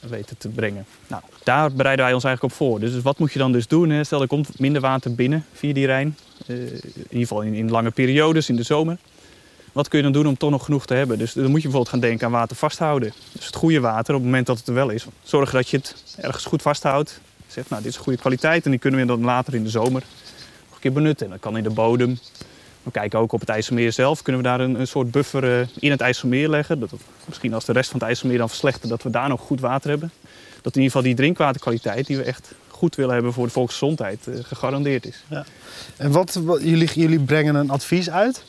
weten 0.00 0.38
te 0.38 0.48
brengen. 0.48 0.86
Nou, 1.06 1.22
daar 1.44 1.72
bereiden 1.72 2.04
wij 2.04 2.14
ons 2.14 2.24
eigenlijk 2.24 2.54
op 2.54 2.58
voor. 2.58 2.80
Dus 2.80 3.02
wat 3.02 3.18
moet 3.18 3.32
je 3.32 3.38
dan 3.38 3.52
dus 3.52 3.66
doen? 3.66 3.90
Hè? 3.90 4.04
Stel, 4.04 4.20
er 4.20 4.26
komt 4.26 4.58
minder 4.58 4.80
water 4.80 5.14
binnen 5.14 5.44
via 5.52 5.72
die 5.72 5.86
Rijn. 5.86 6.16
In 6.46 6.82
ieder 6.96 7.06
geval 7.10 7.42
in, 7.42 7.54
in 7.54 7.70
lange 7.70 7.90
periodes, 7.90 8.48
in 8.48 8.56
de 8.56 8.62
zomer. 8.62 8.98
Wat 9.72 9.88
kun 9.88 9.98
je 9.98 10.04
dan 10.04 10.12
doen 10.12 10.26
om 10.26 10.36
toch 10.36 10.50
nog 10.50 10.64
genoeg 10.64 10.86
te 10.86 10.94
hebben? 10.94 11.18
Dus 11.18 11.32
dan 11.32 11.44
moet 11.44 11.62
je 11.62 11.68
bijvoorbeeld 11.68 11.88
gaan 11.88 12.00
denken 12.00 12.26
aan 12.26 12.32
water 12.32 12.56
vasthouden. 12.56 13.12
Dus 13.32 13.46
het 13.46 13.54
goede 13.54 13.80
water, 13.80 14.14
op 14.14 14.20
het 14.20 14.28
moment 14.30 14.46
dat 14.46 14.58
het 14.58 14.68
er 14.68 14.74
wel 14.74 14.90
is. 14.90 15.06
Zorg 15.22 15.50
dat 15.50 15.68
je 15.68 15.76
het 15.76 15.96
ergens 16.16 16.44
goed 16.44 16.62
vasthoudt. 16.62 17.20
Zegt, 17.48 17.70
nou, 17.70 17.82
dit 17.82 17.92
is 17.92 17.98
goede 17.98 18.18
kwaliteit. 18.18 18.64
En 18.64 18.70
die 18.70 18.80
kunnen 18.80 19.00
we 19.00 19.06
dan 19.06 19.20
later 19.24 19.54
in 19.54 19.62
de 19.64 19.70
zomer 19.70 20.02
nog 20.66 20.74
een 20.74 20.80
keer 20.80 20.92
benutten. 20.92 21.26
En 21.26 21.32
dat 21.32 21.40
kan 21.40 21.56
in 21.56 21.62
de 21.62 21.70
bodem. 21.70 22.18
We 22.82 22.90
kijken 22.90 23.18
ook 23.18 23.32
op 23.32 23.40
het 23.40 23.48
IJsselmeer 23.48 23.92
zelf. 23.92 24.22
Kunnen 24.22 24.42
we 24.42 24.48
daar 24.48 24.60
een, 24.60 24.80
een 24.80 24.86
soort 24.86 25.10
buffer 25.10 25.60
eh, 25.60 25.66
in 25.78 25.90
het 25.90 26.00
IJsselmeer 26.00 26.48
leggen? 26.48 26.80
Dat, 26.80 26.90
misschien 27.24 27.54
als 27.54 27.64
de 27.64 27.72
rest 27.72 27.90
van 27.90 27.98
het 27.98 28.08
IJsselmeer 28.08 28.38
dan 28.38 28.48
verslechtert, 28.48 28.88
dat 28.90 29.02
we 29.02 29.10
daar 29.10 29.28
nog 29.28 29.40
goed 29.40 29.60
water 29.60 29.90
hebben. 29.90 30.10
Dat 30.62 30.76
in 30.76 30.82
ieder 30.82 30.96
geval 30.96 31.02
die 31.02 31.14
drinkwaterkwaliteit 31.14 32.06
die 32.06 32.16
we 32.16 32.22
echt 32.22 32.52
goed 32.68 32.94
willen 32.94 33.14
hebben 33.14 33.32
voor 33.32 33.46
de 33.46 33.52
volksgezondheid 33.52 34.26
eh, 34.26 34.34
gegarandeerd 34.42 35.06
is. 35.06 35.24
En 35.96 36.10
wat, 36.10 36.34
wat- 36.34 36.62
jullie, 36.62 36.90
jullie 36.94 37.20
brengen 37.20 37.54
een 37.54 37.70
advies 37.70 38.10
uit 38.10 38.42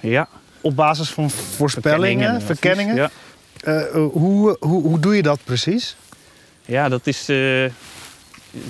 Ja, 0.00 0.28
op 0.60 0.76
basis 0.76 1.10
van 1.10 1.30
voorspellingen, 1.30 2.28
en 2.28 2.42
verkenningen. 2.42 3.02
advies. 3.04 3.18
Ja. 3.62 3.72
Eh, 3.90 3.92
hoe, 4.12 4.56
hoe, 4.60 4.82
hoe 4.82 4.98
doe 5.00 5.16
je 5.16 5.22
dat 5.22 5.38
precies? 5.44 5.96
Ja, 6.64 6.88
dat 6.88 7.06
is. 7.06 7.28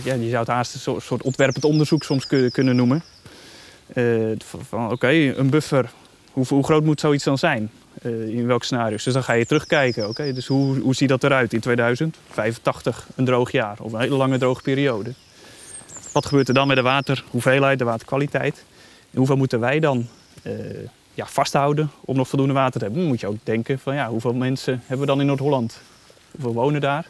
Ja, 0.02 0.14
je 0.14 0.28
zou 0.28 0.38
het 0.38 0.48
haast 0.48 0.74
een 0.74 1.00
soort, 1.00 1.22
ontwerpend 1.22 1.64
onderzoek 1.64 2.02
soms 2.02 2.26
kun- 2.26 2.50
kunnen 2.50 2.76
noemen. 2.76 3.02
Eh, 3.94 4.04
van, 4.68 4.90
Oké, 4.90 5.08
een 5.08 5.50
buffer. 5.50 5.90
Hoe, 6.32 6.64
groot 6.64 6.84
moet 6.84 7.00
zoiets 7.00 7.24
dan 7.24 7.38
zijn? 7.38 7.70
Eh, 8.02 8.28
in 8.28 8.46
welk 8.46 8.64
scenario's? 8.64 9.04
Dus 9.04 9.12
dan 9.12 9.22
ga 9.24 9.32
je 9.32 9.46
terugkijken. 9.46 10.08
Oké, 10.08 10.32
dus 10.32 10.46
hoe, 10.46 10.78
hoe 10.78 10.94
ziet 10.94 11.08
dat 11.08 11.24
eruit 11.24 11.52
in 11.52 11.60
2085? 11.60 13.06
Een 13.16 13.24
droog 13.24 13.52
jaar 13.52 13.76
of 13.80 13.92
een 13.92 14.00
hele 14.00 14.16
lange 14.16 14.38
droge 14.38 14.62
periode. 14.62 15.12
Wat 16.12 16.26
gebeurt 16.26 16.48
er 16.48 16.54
dan 16.54 16.66
met 16.66 16.76
de 16.76 16.82
waterhoeveelheid, 16.82 17.78
de 17.78 17.84
waterkwaliteit? 17.84 18.64
En 19.10 19.18
hoeveel 19.18 19.36
moeten 19.36 19.60
wij 19.60 19.80
dan 19.80 20.06
eh, 20.42 20.52
ja, 21.14 21.26
vasthouden 21.26 21.90
om 22.00 22.16
nog 22.16 22.28
voldoende 22.28 22.54
water 22.54 22.72
te 22.72 22.84
hebben? 22.84 22.98
Dan 23.00 23.08
moet 23.10 23.20
je 23.20 23.26
ook 23.26 23.36
denken 23.42 23.78
van 23.78 23.94
ja, 23.94 24.08
hoeveel 24.08 24.34
mensen 24.34 24.72
hebben 24.80 25.00
we 25.00 25.06
dan 25.06 25.20
in 25.20 25.26
Noord-Holland? 25.26 25.80
Hoeveel 26.30 26.52
wonen 26.54 26.80
daar? 26.80 27.06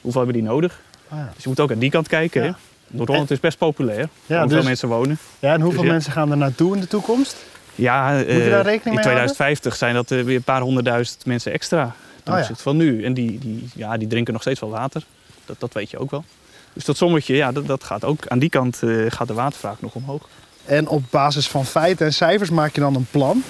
Hoeveel 0.00 0.20
hebben 0.22 0.40
die 0.40 0.50
nodig? 0.50 0.80
Ah, 1.14 1.20
ja. 1.20 1.30
Dus 1.34 1.42
je 1.42 1.48
moet 1.48 1.60
ook 1.60 1.70
aan 1.70 1.78
die 1.78 1.90
kant 1.90 2.08
kijken. 2.08 2.44
Ja. 2.44 2.56
Noord-Holland 2.86 3.30
is 3.30 3.40
best 3.40 3.58
populair. 3.58 4.08
Ja, 4.26 4.38
hoeveel 4.40 4.56
dus- 4.56 4.66
mensen 4.66 4.88
wonen. 4.88 5.18
Ja, 5.38 5.52
en 5.52 5.60
hoeveel 5.60 5.82
Dus 5.82 5.90
mensen 5.90 6.12
gaan 6.12 6.30
er 6.30 6.36
naartoe 6.36 6.74
in 6.74 6.80
de 6.80 6.86
toekomst? 6.86 7.36
Ja, 7.74 8.10
je 8.18 8.24
eh, 8.24 8.50
daar 8.50 8.64
rekening 8.64 8.84
in 8.84 8.92
mee 8.92 9.02
2050 9.02 9.76
zijn 9.76 9.94
dat 9.94 10.10
eh, 10.10 10.22
weer 10.22 10.36
een 10.36 10.42
paar 10.42 10.60
honderdduizend 10.60 11.26
mensen 11.26 11.52
extra 11.52 11.94
ten 12.22 12.32
ja. 12.32 12.38
opzichte 12.38 12.62
van 12.62 12.76
nu. 12.76 13.04
En 13.04 13.14
die, 13.14 13.38
die, 13.38 13.68
ja, 13.74 13.96
die 13.96 14.08
drinken 14.08 14.32
nog 14.32 14.42
steeds 14.42 14.60
wel 14.60 14.70
water. 14.70 15.04
Dat, 15.44 15.60
dat 15.60 15.72
weet 15.72 15.90
je 15.90 15.98
ook 15.98 16.10
wel. 16.10 16.24
Dus 16.72 16.84
dat 16.84 16.96
sommetje, 16.96 17.36
ja, 17.36 17.52
dat, 17.52 17.66
dat 17.66 17.84
gaat 17.84 18.04
ook 18.04 18.26
aan 18.28 18.38
die 18.38 18.48
kant 18.48 18.82
eh, 18.82 18.90
gaat 19.08 19.28
de 19.28 19.34
watervraag 19.34 19.80
nog 19.80 19.94
omhoog. 19.94 20.28
En 20.64 20.88
op 20.88 21.02
basis 21.10 21.48
van 21.48 21.66
feiten 21.66 22.06
en 22.06 22.12
cijfers 22.12 22.50
maak 22.50 22.74
je 22.74 22.80
dan 22.80 22.94
een 22.94 23.06
plan. 23.10 23.42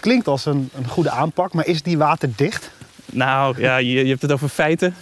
Klinkt 0.00 0.26
als 0.26 0.46
een, 0.46 0.70
een 0.76 0.88
goede 0.88 1.10
aanpak, 1.10 1.52
maar 1.52 1.66
is 1.66 1.82
die 1.82 1.98
waterdicht? 1.98 2.70
Nou 3.12 3.60
ja, 3.60 3.76
je, 3.76 3.92
je 4.04 4.08
hebt 4.08 4.22
het 4.22 4.32
over 4.32 4.48
feiten. 4.48 4.94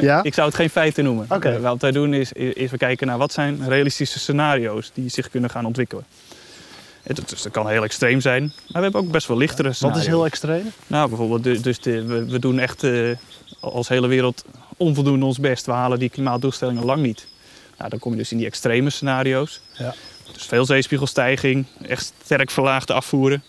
Ja? 0.00 0.22
Ik 0.22 0.34
zou 0.34 0.46
het 0.46 0.56
geen 0.56 0.70
feiten 0.70 1.04
noemen. 1.04 1.26
Eh, 1.28 1.56
wat 1.56 1.80
wij 1.80 1.92
doen 1.92 2.14
is, 2.14 2.32
is 2.32 2.70
we 2.70 2.76
kijken 2.76 3.06
naar 3.06 3.18
wat 3.18 3.32
zijn 3.32 3.68
realistische 3.68 4.18
scenario's 4.18 4.90
die 4.94 5.08
zich 5.08 5.30
kunnen 5.30 5.50
gaan 5.50 5.64
ontwikkelen. 5.64 6.04
En 7.02 7.14
dat, 7.14 7.28
dus 7.28 7.42
dat 7.42 7.52
kan 7.52 7.68
heel 7.68 7.82
extreem 7.82 8.20
zijn, 8.20 8.42
maar 8.42 8.52
we 8.66 8.80
hebben 8.82 9.00
ook 9.00 9.10
best 9.10 9.26
wel 9.26 9.36
lichtere 9.36 9.68
Wat 9.68 9.76
scenario's. 9.76 10.02
is 10.02 10.08
heel 10.08 10.24
extreem? 10.24 10.72
Nou, 10.86 11.08
bijvoorbeeld, 11.08 11.62
dus 11.64 11.80
de, 11.80 12.04
we, 12.04 12.24
we 12.24 12.38
doen 12.38 12.58
echt 12.58 12.82
eh, 12.82 13.10
als 13.60 13.88
hele 13.88 14.06
wereld 14.06 14.44
onvoldoende 14.76 15.26
ons 15.26 15.38
best. 15.38 15.66
We 15.66 15.72
halen 15.72 15.98
die 15.98 16.08
klimaatdoelstellingen 16.08 16.84
lang 16.84 17.02
niet. 17.02 17.26
Nou, 17.78 17.90
dan 17.90 17.98
kom 17.98 18.12
je 18.12 18.18
dus 18.18 18.32
in 18.32 18.38
die 18.38 18.46
extreme 18.46 18.90
scenario's. 18.90 19.60
Ja. 19.72 19.94
Dus 20.32 20.42
veel 20.46 20.64
zeespiegelstijging, 20.64 21.66
echt 21.86 22.12
sterk 22.24 22.50
verlaagde 22.50 22.92
afvoeren. 22.92 23.42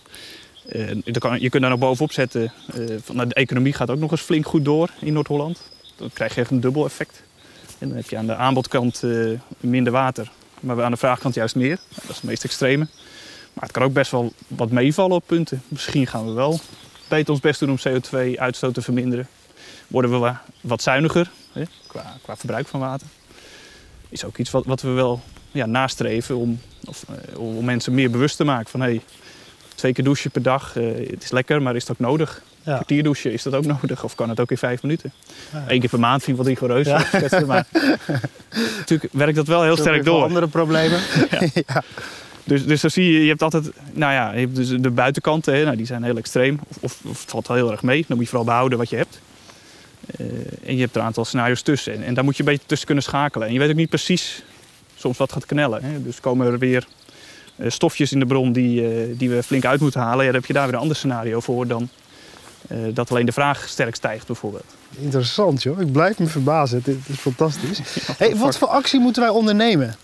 Eh, 0.72 0.88
je 1.42 1.50
kunt 1.50 1.62
daar 1.62 1.70
nog 1.72 1.80
bovenop 1.80 2.12
zetten. 2.12 2.52
eh, 2.74 2.86
van, 3.04 3.16
nou, 3.16 3.28
de 3.28 3.34
economie 3.36 3.74
gaat 3.74 3.90
ook 3.90 4.00
nog 4.00 4.12
eens 4.12 4.22
flink 4.22 4.46
goed 4.48 4.66
door 4.66 4.90
in 5.02 5.14
Noord-Holland. 5.14 5.60
Dan 5.96 6.10
krijg 6.14 6.36
je 6.36 6.42
echt 6.42 6.52
een 6.52 6.60
dubbel 6.60 6.86
effect. 6.86 7.22
En 7.78 7.88
dan 7.88 7.98
heb 7.98 8.10
je 8.10 8.18
aan 8.18 8.26
de 8.26 8.36
aanbodkant 8.36 9.04
eh, 9.04 9.30
minder 9.60 9.94
water, 9.94 10.32
maar 10.60 10.84
aan 10.84 10.92
de 10.92 10.98
vraagkant 10.98 11.34
juist 11.36 11.56
meer. 11.56 11.68
Nou, 11.90 12.02
dat 12.02 12.10
is 12.10 12.16
het 12.16 12.24
meest 12.24 12.44
extreme. 12.44 12.88
Maar 13.54 13.64
het 13.64 13.72
kan 13.72 13.84
ook 13.84 13.94
best 13.94 14.12
wel 14.12 14.34
wat 14.48 14.72
meevallen 14.72 15.16
op 15.16 15.24
punten. 15.26 15.62
Misschien 15.68 16.08
gaan 16.08 16.26
we 16.26 16.32
wel 16.32 16.60
beter 17.08 17.32
ons 17.34 17.40
best 17.42 17.60
doen 17.60 17.70
om 17.70 17.78
CO2-uitstoot 17.78 18.74
te 18.74 18.82
verminderen. 18.82 19.28
Worden 19.88 20.12
we 20.12 20.18
wa- 20.18 20.42
wat 20.62 20.82
zuiniger 20.82 21.32
hè, 21.52 21.64
qua, 21.88 22.18
qua 22.22 22.36
verbruik 22.38 22.68
van 22.68 22.80
water. 22.80 23.08
Is 24.10 24.24
ook 24.26 24.38
iets 24.38 24.52
wat, 24.52 24.66
wat 24.66 24.82
we 24.82 24.90
wel 24.90 25.22
ja, 25.52 25.66
nastreven 25.66 26.36
om, 26.38 26.60
of, 26.86 27.06
om 27.36 27.66
mensen 27.66 27.94
meer 27.94 28.12
bewust 28.12 28.38
te 28.38 28.44
maken 28.44 28.70
van 28.70 28.82
hey, 28.82 29.02
twee 29.80 29.94
keer 29.94 30.04
douchen 30.04 30.32
per 30.32 30.42
dag, 30.42 30.78
eh, 30.78 30.84
het 31.10 31.24
is 31.24 31.32
lekker, 31.32 31.62
maar 31.62 31.76
is 31.76 31.82
het 31.82 31.92
ook 31.92 32.00
nodig? 32.00 32.42
Ja. 32.64 32.74
kwartier 32.74 33.04
douchen, 33.04 33.32
is 33.32 33.44
dat 33.44 33.54
ook 33.54 33.66
nodig? 33.66 34.04
Of 34.04 34.16
kan 34.16 34.30
het 34.30 34.40
ook 34.40 34.52
in 34.52 34.58
vijf 34.58 34.82
minuten? 34.82 35.12
Ja. 35.54 35.64
Eén 35.68 35.80
keer 35.80 35.90
per 35.90 36.00
maand 36.00 36.24
vind 36.24 36.38
ik 36.38 36.44
wat 36.44 36.52
rigoureus. 36.52 36.88
Ja. 36.88 37.46
Maar 37.46 37.66
natuurlijk 38.78 39.14
werkt 39.14 39.36
dat 39.36 39.48
wel 39.48 39.64
heel 39.64 39.78
sterk 39.78 40.06
door. 40.06 40.24
andere 40.24 40.48
problemen. 40.48 41.00
Dus, 42.44 42.66
dus 42.66 42.82
dan 42.82 42.90
zie 42.90 43.14
je, 43.14 43.22
je 43.22 43.28
hebt 43.28 43.42
altijd, 43.42 43.72
nou 43.94 44.14
ja, 44.14 44.32
je 44.32 44.40
hebt 44.40 44.56
dus 44.56 44.70
de 44.70 44.90
buitenkanten, 44.90 45.54
hè, 45.54 45.64
nou, 45.64 45.76
die 45.76 45.86
zijn 45.86 46.04
heel 46.04 46.18
extreem. 46.18 46.60
Of, 46.68 46.78
of, 46.80 47.00
of 47.06 47.22
het 47.22 47.30
valt 47.30 47.48
wel 47.48 47.58
heel 47.58 47.72
erg 47.72 47.84
mee. 47.84 48.06
Dan 48.08 48.16
moet 48.18 48.26
je 48.26 48.30
vooral 48.30 48.46
behouden 48.46 48.78
wat 48.78 48.90
je 48.90 48.96
hebt. 48.96 49.20
Eh, 50.06 50.26
en 50.66 50.76
je 50.76 50.82
hebt 50.82 50.96
er 50.96 51.02
een 51.02 51.08
aantal 51.08 51.26
scenario's 51.26 51.62
tussen. 51.62 51.94
En, 51.94 52.04
en 52.04 52.14
daar 52.14 52.24
moet 52.24 52.38
je 52.38 52.44
een 52.44 52.50
beetje 52.50 52.66
tussen 52.66 52.86
kunnen 52.86 53.04
schakelen. 53.04 53.48
En 53.48 53.54
je 53.54 53.60
weet 53.60 53.70
ook 53.70 53.76
niet 53.76 53.90
precies 53.90 54.44
soms 54.96 55.18
wat 55.18 55.32
gaat 55.32 55.46
knellen. 55.46 55.84
Hè. 55.84 56.04
Dus 56.04 56.20
komen 56.20 56.48
er 56.48 56.60
weer 56.60 56.88
stofjes 57.68 58.12
in 58.12 58.20
de 58.20 58.26
bron 58.26 58.52
die, 58.52 58.88
eh, 58.88 59.18
die 59.18 59.30
we 59.30 59.44
flink 59.44 59.66
uit 59.66 59.80
moeten 59.80 60.02
halen. 60.02 60.20
Ja, 60.20 60.32
dan 60.32 60.40
heb 60.40 60.46
je 60.46 60.54
daar 60.54 60.66
weer 60.66 60.74
een 60.74 60.80
ander 60.80 60.96
scenario 60.96 61.40
voor 61.40 61.68
dan 61.68 61.90
eh, 62.68 62.78
dat 62.94 63.12
alleen 63.12 63.26
de 63.26 63.32
vraag 63.32 63.68
sterk 63.68 63.96
stijgt 63.96 64.28
bijvoorbeeld. 64.28 64.76
Interessant 65.00 65.64
joh, 65.64 65.80
ik 65.80 65.92
blijf 65.92 66.20
me 66.20 66.26
verbazen. 66.26 66.82
Dit 66.84 66.98
is 67.08 67.18
fantastisch. 67.18 67.80
Hey, 68.18 68.36
wat 68.36 68.58
voor 68.58 68.68
actie 68.68 69.00
moeten 69.00 69.22
wij 69.22 69.32
ondernemen? 69.32 69.96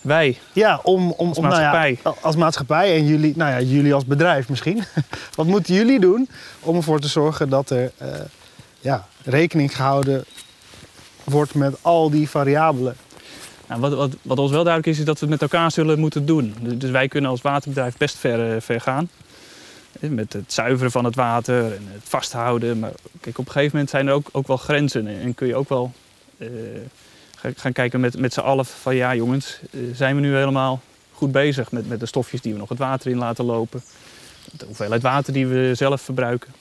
Wij, 0.00 0.38
Ja, 0.52 0.80
om, 0.82 1.10
om, 1.10 1.28
Als 1.28 1.38
om 1.38 1.44
nou 1.44 1.60
ja, 1.60 1.72
maatschappij. 1.72 2.12
als 2.20 2.36
maatschappij 2.36 2.96
en 2.96 3.06
jullie, 3.06 3.32
nou 3.36 3.50
ja, 3.50 3.60
jullie 3.60 3.94
als 3.94 4.04
bedrijf 4.04 4.48
misschien. 4.48 4.84
Wat 5.34 5.46
moeten 5.46 5.74
jullie 5.74 6.00
doen 6.00 6.28
om 6.60 6.76
ervoor 6.76 7.00
te 7.00 7.08
zorgen 7.08 7.48
dat 7.48 7.70
er 7.70 7.92
eh, 7.96 8.08
ja, 8.80 9.06
rekening 9.24 9.76
gehouden 9.76 10.24
wordt 11.24 11.54
met 11.54 11.76
al 11.82 12.10
die 12.10 12.28
variabelen? 12.28 12.96
Nou, 13.68 13.80
wat, 13.80 13.92
wat, 13.94 14.10
wat 14.22 14.38
ons 14.38 14.50
wel 14.50 14.64
duidelijk 14.64 14.92
is, 14.92 14.98
is 14.98 15.04
dat 15.06 15.18
we 15.20 15.26
het 15.26 15.40
met 15.40 15.50
elkaar 15.50 15.70
zullen 15.70 15.98
moeten 15.98 16.26
doen. 16.26 16.54
Dus- 16.60 16.78
Dus 16.78 16.90
wij 16.90 17.08
kunnen 17.08 17.30
als 17.30 17.42
waterbedrijf 17.42 17.96
best 17.96 18.16
ver, 18.16 18.54
eh, 18.54 18.60
ver 18.60 18.80
gaan. 18.80 19.08
Eh, 20.00 20.10
Met 20.10 20.32
het 20.32 20.52
zuiveren 20.52 20.90
van 20.90 21.04
het 21.04 21.14
water 21.14 21.64
en 21.64 21.86
het 21.92 22.02
vasthouden. 22.04 22.78
Maar 22.78 22.92
kijk, 23.20 23.38
op 23.38 23.46
een 23.46 23.52
gegeven 23.52 23.70
moment 23.72 23.90
zijn 23.90 24.06
er 24.06 24.12
ook, 24.12 24.28
ook 24.32 24.46
wel 24.46 24.56
grenzen. 24.56 25.06
En 25.06 25.34
kun 25.34 25.46
je 25.46 25.56
ook 25.56 25.68
wel 25.68 25.92
eh, 26.38 26.48
gaan- 27.56 27.72
kijken 27.72 28.00
met, 28.00 28.18
met 28.18 28.32
z'n 28.32 28.40
allen 28.40 28.64
van... 28.64 28.94
ja 28.96 29.14
jongens, 29.14 29.58
zijn 29.92 30.14
we 30.14 30.20
nu 30.20 30.34
helemaal 30.36 30.80
goed 31.12 31.32
bezig 31.32 31.72
met, 31.72 31.88
met 31.88 32.00
de 32.00 32.06
stofjes 32.06 32.40
die 32.40 32.52
we 32.52 32.58
nog 32.58 32.68
het 32.68 32.78
water 32.78 33.10
in 33.10 33.18
laten 33.18 33.44
lopen? 33.44 33.82
De 34.52 34.64
hoeveelheid 34.66 35.02
water 35.02 35.32
die 35.32 35.46
we 35.46 35.72
zelf 35.74 36.00
verbruiken. 36.00 36.52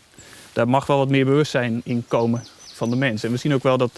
Daar 0.53 0.67
mag 0.67 0.85
wel 0.85 0.97
wat 0.97 1.09
meer 1.09 1.25
bewustzijn 1.25 1.81
in 1.83 2.03
komen 2.07 2.43
van 2.74 2.89
de 2.89 2.95
mensen. 2.95 3.27
En 3.27 3.33
we 3.33 3.39
zien 3.41 3.53
ook 3.53 3.63
wel 3.63 3.77
dat 3.77 3.91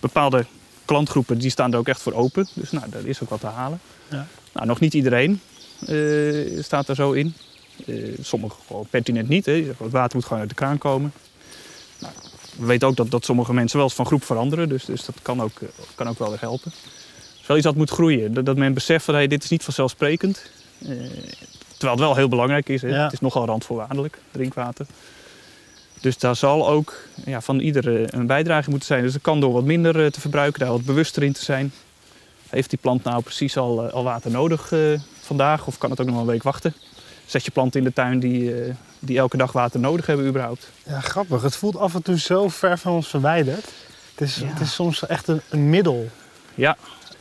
bepaalde 0.00 0.44
klantgroepen 0.88 1.38
die 1.38 1.50
staan 1.50 1.72
er 1.72 1.78
ook 1.78 1.88
echt 1.88 2.02
voor 2.02 2.12
open. 2.12 2.48
Dus 2.54 2.70
nou, 2.70 2.90
daar 2.90 3.04
is 3.04 3.22
ook 3.22 3.28
wat 3.28 3.40
te 3.40 3.46
halen. 3.46 3.80
Ja. 4.10 4.26
Nou, 4.52 4.66
nog 4.66 4.80
niet 4.80 4.94
iedereen 4.94 5.40
eh, 5.86 6.62
staat 6.62 6.88
er 6.88 6.94
zo 6.94 7.12
in. 7.12 7.34
Eh 7.86 7.94
sommigen 8.22 8.58
gewoon 8.66 8.86
pertinent 8.90 9.28
niet. 9.28 9.46
Hè. 9.46 9.52
Het 9.52 9.90
water 9.90 10.16
moet 10.16 10.24
gewoon 10.24 10.40
uit 10.40 10.48
de 10.48 10.54
kraan 10.54 10.78
komen. 10.78 11.12
Nou, 11.98 12.12
we 12.58 12.66
weten 12.66 12.88
ook 12.88 12.96
dat, 12.96 13.10
dat 13.10 13.24
sommige 13.24 13.54
mensen 13.54 13.76
wel 13.76 13.86
eens 13.86 13.96
van 13.96 14.06
groep 14.06 14.24
veranderen. 14.24 14.68
Dus, 14.68 14.84
dus 14.84 15.04
dat 15.04 15.14
kan 15.22 15.42
ook, 15.42 15.60
eh, 15.60 15.68
kan 15.94 16.08
ook 16.08 16.18
wel 16.18 16.28
weer 16.28 16.40
helpen. 16.40 16.70
Het 16.70 17.40
is 17.40 17.46
wel 17.46 17.56
iets 17.56 17.66
dat 17.66 17.76
moet 17.76 17.90
groeien. 17.90 18.34
Dat, 18.34 18.46
dat 18.46 18.56
men 18.56 18.74
beseft 18.74 19.04
van 19.04 19.14
hey, 19.14 19.26
dit 19.26 19.44
is 19.44 19.50
niet 19.50 19.64
vanzelfsprekend. 19.64 20.50
Eh, 20.78 20.88
terwijl 21.68 21.92
het 21.92 21.98
wel 21.98 22.16
heel 22.16 22.28
belangrijk 22.28 22.68
is. 22.68 22.82
Hè. 22.82 22.88
Ja. 22.88 23.02
Het 23.02 23.12
is 23.12 23.20
nogal 23.20 23.46
randvoorwaardelijk, 23.46 24.18
drinkwater. 24.30 24.86
Dus 26.00 26.18
daar 26.18 26.36
zal 26.36 26.68
ook 26.68 26.94
ja, 27.24 27.40
van 27.40 27.58
ieder 27.58 27.96
eh, 28.02 28.06
een 28.10 28.26
bijdrage 28.26 28.70
moeten 28.70 28.88
zijn. 28.88 29.02
Dus 29.02 29.12
het 29.12 29.22
kan 29.22 29.40
door 29.40 29.52
wat 29.52 29.64
minder 29.64 30.04
eh, 30.04 30.10
te 30.10 30.20
verbruiken, 30.20 30.60
daar 30.60 30.70
wat 30.70 30.84
bewuster 30.84 31.22
in 31.22 31.32
te 31.32 31.44
zijn. 31.44 31.72
Heeft 32.48 32.70
die 32.70 32.78
plant 32.78 33.04
nou 33.04 33.22
precies 33.22 33.56
al, 33.56 33.86
eh, 33.86 33.92
al 33.92 34.04
water 34.04 34.30
nodig 34.30 34.72
eh, 34.72 34.80
vandaag 35.20 35.66
of 35.66 35.78
kan 35.78 35.90
het 35.90 36.00
ook 36.00 36.06
nog 36.06 36.20
een 36.20 36.26
week 36.26 36.42
wachten? 36.42 36.74
Zet 37.26 37.44
je 37.44 37.50
planten 37.50 37.78
in 37.80 37.86
de 37.86 37.92
tuin 37.92 38.18
die, 38.18 38.54
die 38.98 39.18
elke 39.18 39.36
dag 39.36 39.52
water 39.52 39.80
nodig 39.80 40.06
hebben 40.06 40.26
überhaupt? 40.26 40.70
Ja, 40.86 41.00
grappig. 41.00 41.42
Het 41.42 41.56
voelt 41.56 41.76
af 41.76 41.94
en 41.94 42.02
toe 42.02 42.18
zo 42.18 42.48
ver 42.48 42.78
van 42.78 42.92
ons 42.92 43.08
verwijderd. 43.08 43.64
Het 44.14 44.20
is, 44.28 44.36
Ja. 44.36 44.46
het 44.46 44.60
is 44.60 44.74
soms 44.74 45.06
echt 45.06 45.28
een, 45.28 45.40
een 45.48 45.70
middel. 45.70 46.08
Ja, 46.54 46.76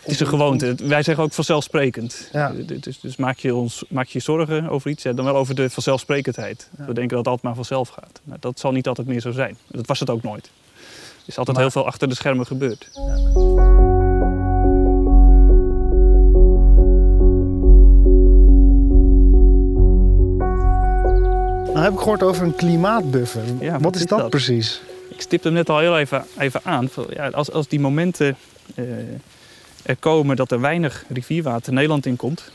het 0.08 0.16
is 0.16 0.20
een 0.22 0.28
gewoonte. 0.28 0.76
Wij 0.84 1.04
zeggen 1.04 1.24
ook 1.24 1.34
vanzelfsprekend. 1.34 2.30
Ja. 2.32 2.52
Dus, 2.80 3.00
dus 3.00 3.16
maak, 3.16 3.38
je 3.38 3.56
ons, 3.56 3.84
maak 3.90 4.08
je 4.08 4.20
zorgen 4.20 4.70
over 4.70 4.90
iets, 4.90 5.04
ja, 5.04 5.14
dan 5.14 5.26
wel 5.26 5.36
over 5.36 5.56
de 5.56 5.70
vanzelfsprekendheid. 5.70 6.70
Ja. 6.78 6.86
We 6.86 6.94
denken 6.94 7.08
dat 7.08 7.18
het 7.18 7.28
altijd 7.28 7.44
maar 7.44 7.56
vanzelf 7.56 7.90
gaat. 7.90 8.22
Nou, 8.24 8.40
dat 8.40 8.60
zal 8.60 8.72
niet 8.72 8.88
altijd 8.88 9.08
meer 9.08 9.20
zo 9.22 9.32
zijn. 9.32 9.58
Dat 9.68 9.88
was 9.88 10.00
het 10.00 10.10
ook 10.10 10.24
nooit. 10.24 10.46
Er 10.46 11.24
is 11.26 11.38
altijd 11.38 11.58
Maar- 11.58 11.66
heel 11.66 11.74
veel 11.76 11.86
achter 11.86 12.10
de 12.10 12.16
schermen 12.16 12.46
gebeurd. 12.46 12.90
Nou 21.74 21.80
heb 21.80 21.94
ik 21.94 22.00
gehoord 22.00 22.24
over 22.24 22.44
een 22.44 22.56
klimaatbuffer. 22.56 23.42
Ja, 23.60 23.72
wat, 23.72 23.82
wat 23.82 23.96
is 23.96 24.02
is 24.02 24.08
dat, 24.08 24.20
dat? 24.20 24.30
precies? 24.30 24.82
Ik 25.10 25.22
stipte 25.22 25.48
hem 25.48 25.58
net 25.58 25.70
al 25.70 25.80
heel 25.80 25.98
even, 25.98 26.26
even 26.38 26.62
aan. 26.64 26.90
Ja, 27.10 27.28
als, 27.30 27.52
als 27.52 27.68
die 27.68 27.80
momenten 27.80 28.38
eh, 28.76 28.86
komen 29.96 30.36
dat 30.36 30.52
er 30.52 30.60
weinig 30.62 31.04
rivierwater 31.10 31.74
Nederland 31.74 32.06
in 32.06 32.16
komt, 32.16 32.52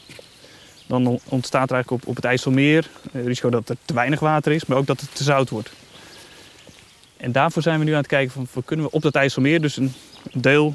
dan 0.87 1.07
on- 1.07 1.21
ontstaat 1.29 1.69
er 1.69 1.75
eigenlijk 1.75 2.03
op, 2.03 2.09
op 2.09 2.17
het 2.17 2.25
IJsselmeer 2.25 2.89
eh, 3.13 3.25
risico 3.25 3.51
dat 3.51 3.69
er 3.69 3.77
te 3.85 3.95
weinig 3.95 4.21
water 4.21 4.53
is, 4.53 4.67
maar 4.67 4.79
ook 4.79 4.87
dat 4.87 5.01
het 5.01 5.15
te 5.15 5.25
zout 5.25 5.51
wordt. 5.51 5.71
En 7.17 7.33
daarvoor 7.33 7.63
zijn 7.63 7.79
we 7.79 7.85
nu 7.85 7.91
aan 7.91 7.99
het 7.99 8.07
kijken 8.07 8.33
van, 8.33 8.47
van 8.47 8.65
kunnen 8.65 8.87
we 8.87 8.93
op 8.93 9.03
dat 9.03 9.15
IJsselmeer 9.15 9.61
dus 9.61 9.77
een 9.77 9.93
deel 10.33 10.75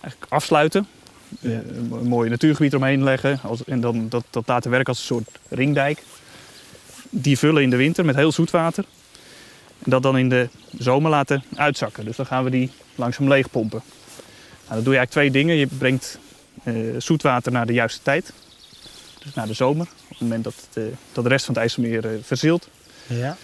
eigenlijk 0.00 0.32
afsluiten. 0.32 0.86
Ja. 1.40 1.50
Eh, 1.50 1.56
een 1.76 2.06
mooi 2.08 2.30
natuurgebied 2.30 2.72
eromheen 2.72 3.02
leggen. 3.04 3.38
Als, 3.42 3.64
en 3.64 3.80
dan 3.80 4.08
dat, 4.08 4.24
dat 4.30 4.46
laten 4.46 4.70
werken 4.70 4.88
als 4.88 4.98
een 4.98 5.04
soort 5.04 5.28
ringdijk. 5.48 6.02
Die 7.10 7.38
vullen 7.38 7.62
in 7.62 7.70
de 7.70 7.76
winter 7.76 8.04
met 8.04 8.16
heel 8.16 8.32
zoet 8.32 8.50
water. 8.50 8.84
En 9.84 9.90
dat 9.90 10.02
dan 10.02 10.18
in 10.18 10.28
de 10.28 10.48
zomer 10.78 11.10
laten 11.10 11.44
uitzakken. 11.54 12.04
Dus 12.04 12.16
dan 12.16 12.26
gaan 12.26 12.44
we 12.44 12.50
die 12.50 12.70
langzaam 12.94 13.28
leegpompen. 13.28 13.82
Nou, 14.64 14.74
dan 14.74 14.84
doe 14.84 14.92
je 14.92 14.98
eigenlijk 14.98 15.10
twee 15.10 15.30
dingen. 15.30 15.56
Je 15.56 15.66
brengt 15.78 16.18
eh 16.64 16.74
zoetwater 16.98 17.52
naar 17.52 17.66
de 17.66 17.72
juiste 17.72 18.02
tijd. 18.02 18.32
Dus 19.24 19.34
naar 19.34 19.46
de 19.46 19.52
zomer. 19.52 19.86
Op 19.86 20.08
het 20.08 20.20
moment 20.20 20.44
dat, 20.44 20.54
het, 20.54 20.84
eh, 20.84 20.92
dat 21.12 21.24
de 21.24 21.30
rest 21.30 21.44
van 21.44 21.54
het 21.54 21.62
IJsselmeer 21.62 22.06
eh, 22.06 22.10
verzilt. 22.22 22.68
Ja. 23.06 23.36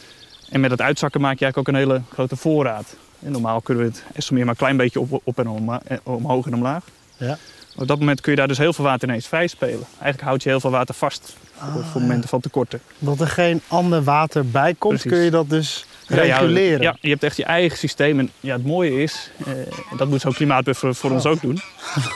En 0.51 0.61
met 0.61 0.71
het 0.71 0.81
uitzakken 0.81 1.21
maak 1.21 1.39
je 1.39 1.45
eigenlijk 1.45 1.69
ook 1.69 1.75
een 1.75 1.89
hele 1.89 2.03
grote 2.13 2.37
voorraad. 2.37 2.97
En 3.23 3.33
normaal 3.33 3.61
kunnen 3.61 3.85
we 3.85 3.91
het 3.91 4.03
IJsselmeer 4.15 4.45
maar 4.45 4.53
een 4.55 4.61
klein 4.61 4.77
beetje 4.77 5.01
op, 5.01 5.21
op 5.25 5.39
en 5.39 5.81
eh, 5.85 5.97
omhoog 6.03 6.47
en 6.47 6.55
omlaag. 6.55 6.85
Ja. 7.17 7.39
Op 7.77 7.89
dat 7.89 7.99
moment 7.99 8.21
kun 8.21 8.31
je 8.33 8.39
daar 8.39 8.49
dus 8.49 8.59
heel 8.59 8.73
veel 8.73 8.85
water 8.85 9.09
ineens 9.09 9.27
vrij 9.27 9.47
spelen. 9.47 9.85
Eigenlijk 9.91 10.23
houd 10.23 10.43
je 10.43 10.49
heel 10.49 10.61
veel 10.61 10.71
water 10.71 10.95
vast 10.95 11.37
Ah, 11.61 11.73
voor, 11.73 11.85
voor 11.85 12.01
momenten 12.01 12.29
van 12.29 12.41
tekorten. 12.41 12.81
Dat 12.99 13.21
er 13.21 13.27
geen 13.27 13.63
ander 13.69 14.03
water 14.03 14.47
bij 14.51 14.75
komt, 14.79 14.95
Precies. 14.95 15.11
kun 15.11 15.21
je 15.21 15.31
dat 15.31 15.51
dus 15.51 15.85
Ja, 16.11 16.39
reguleren. 16.39 16.81
Ja, 16.83 16.97
je 17.01 17.09
hebt 17.09 17.23
echt 17.23 17.37
je 17.37 17.45
eigen 17.45 17.79
systeem. 17.79 18.19
En 18.19 18.31
ja, 18.41 18.53
het 18.53 18.67
mooie 18.67 19.03
is, 19.03 19.31
eh, 19.47 19.53
dat 19.97 20.09
moet 20.09 20.21
zo'n 20.21 20.33
klimaatbuffer 20.33 20.95
voor 20.95 21.11
ons 21.11 21.27
ook 21.27 21.41
doen. 21.41 21.61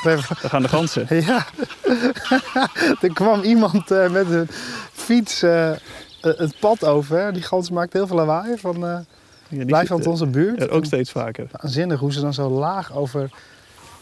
Daar 0.02 0.18
gaan 0.30 0.62
de 0.62 0.68
ganzen. 0.68 1.06
Ja, 1.26 1.46
er 3.00 3.12
kwam 3.12 3.42
iemand 3.42 3.90
eh, 3.90 4.10
met 4.10 4.30
een 4.30 4.48
fiets 4.92 5.42
eh, 5.42 5.70
eh, 5.70 5.76
het 6.20 6.58
pad 6.60 6.84
over. 6.84 7.18
Hè. 7.18 7.32
Die 7.32 7.42
gans 7.42 7.70
maakt 7.70 7.92
heel 7.92 8.06
veel 8.06 8.16
lawaai 8.16 8.58
van 8.58 8.74
eh 8.74 8.80
Ja, 9.48 9.56
die 9.56 9.64
blijf 9.64 9.86
van 9.86 9.96
zitten 9.96 10.10
onze 10.12 10.26
buurt. 10.26 10.62
er 10.62 10.70
ook 10.70 10.84
steeds 10.84 11.10
vaker. 11.10 11.46
Waanzinnig 11.60 12.00
hoe 12.00 12.12
ze 12.12 12.20
dan 12.20 12.34
zo 12.34 12.48
laag 12.50 12.92
over 12.96 13.30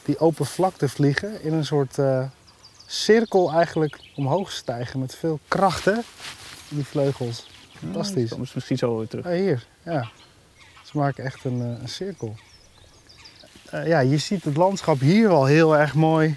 die 0.04 0.18
open 0.18 0.46
vlakte 0.46 0.88
vliegen. 0.88 1.44
In 1.44 1.52
een 1.52 1.64
soort 1.64 1.99
eh, 1.99 2.25
cirkel 2.87 3.52
eigenlijk 3.52 3.99
omhoog 4.14 4.50
stijgen 4.52 5.00
met 5.00 5.14
veel 5.14 5.38
kracht 5.49 5.84
hè. 5.84 5.94
Die 6.68 6.84
vleugels. 6.84 7.46
Fantastisch. 7.83 8.31
Dan 8.31 8.41
is 8.43 8.55
misschien 8.55 8.79
zo 8.79 8.99
weer 8.99 9.09
terug. 9.09 9.27
Ah, 9.27 9.33
hier, 9.33 9.67
ja. 9.83 10.09
Ze 10.85 10.99
maken 10.99 11.25
echt 11.25 11.45
een, 11.45 11.61
eh, 11.61 11.83
een 11.83 11.89
cirkel. 11.89 12.37
Eh, 13.71 13.87
ja, 13.87 14.01
je 14.01 14.19
ziet 14.19 14.45
het 14.45 14.57
landschap 14.57 15.01
hier 15.01 15.29
wel 15.29 15.45
heel 15.45 15.77
erg 15.77 15.95
mooi. 15.95 16.37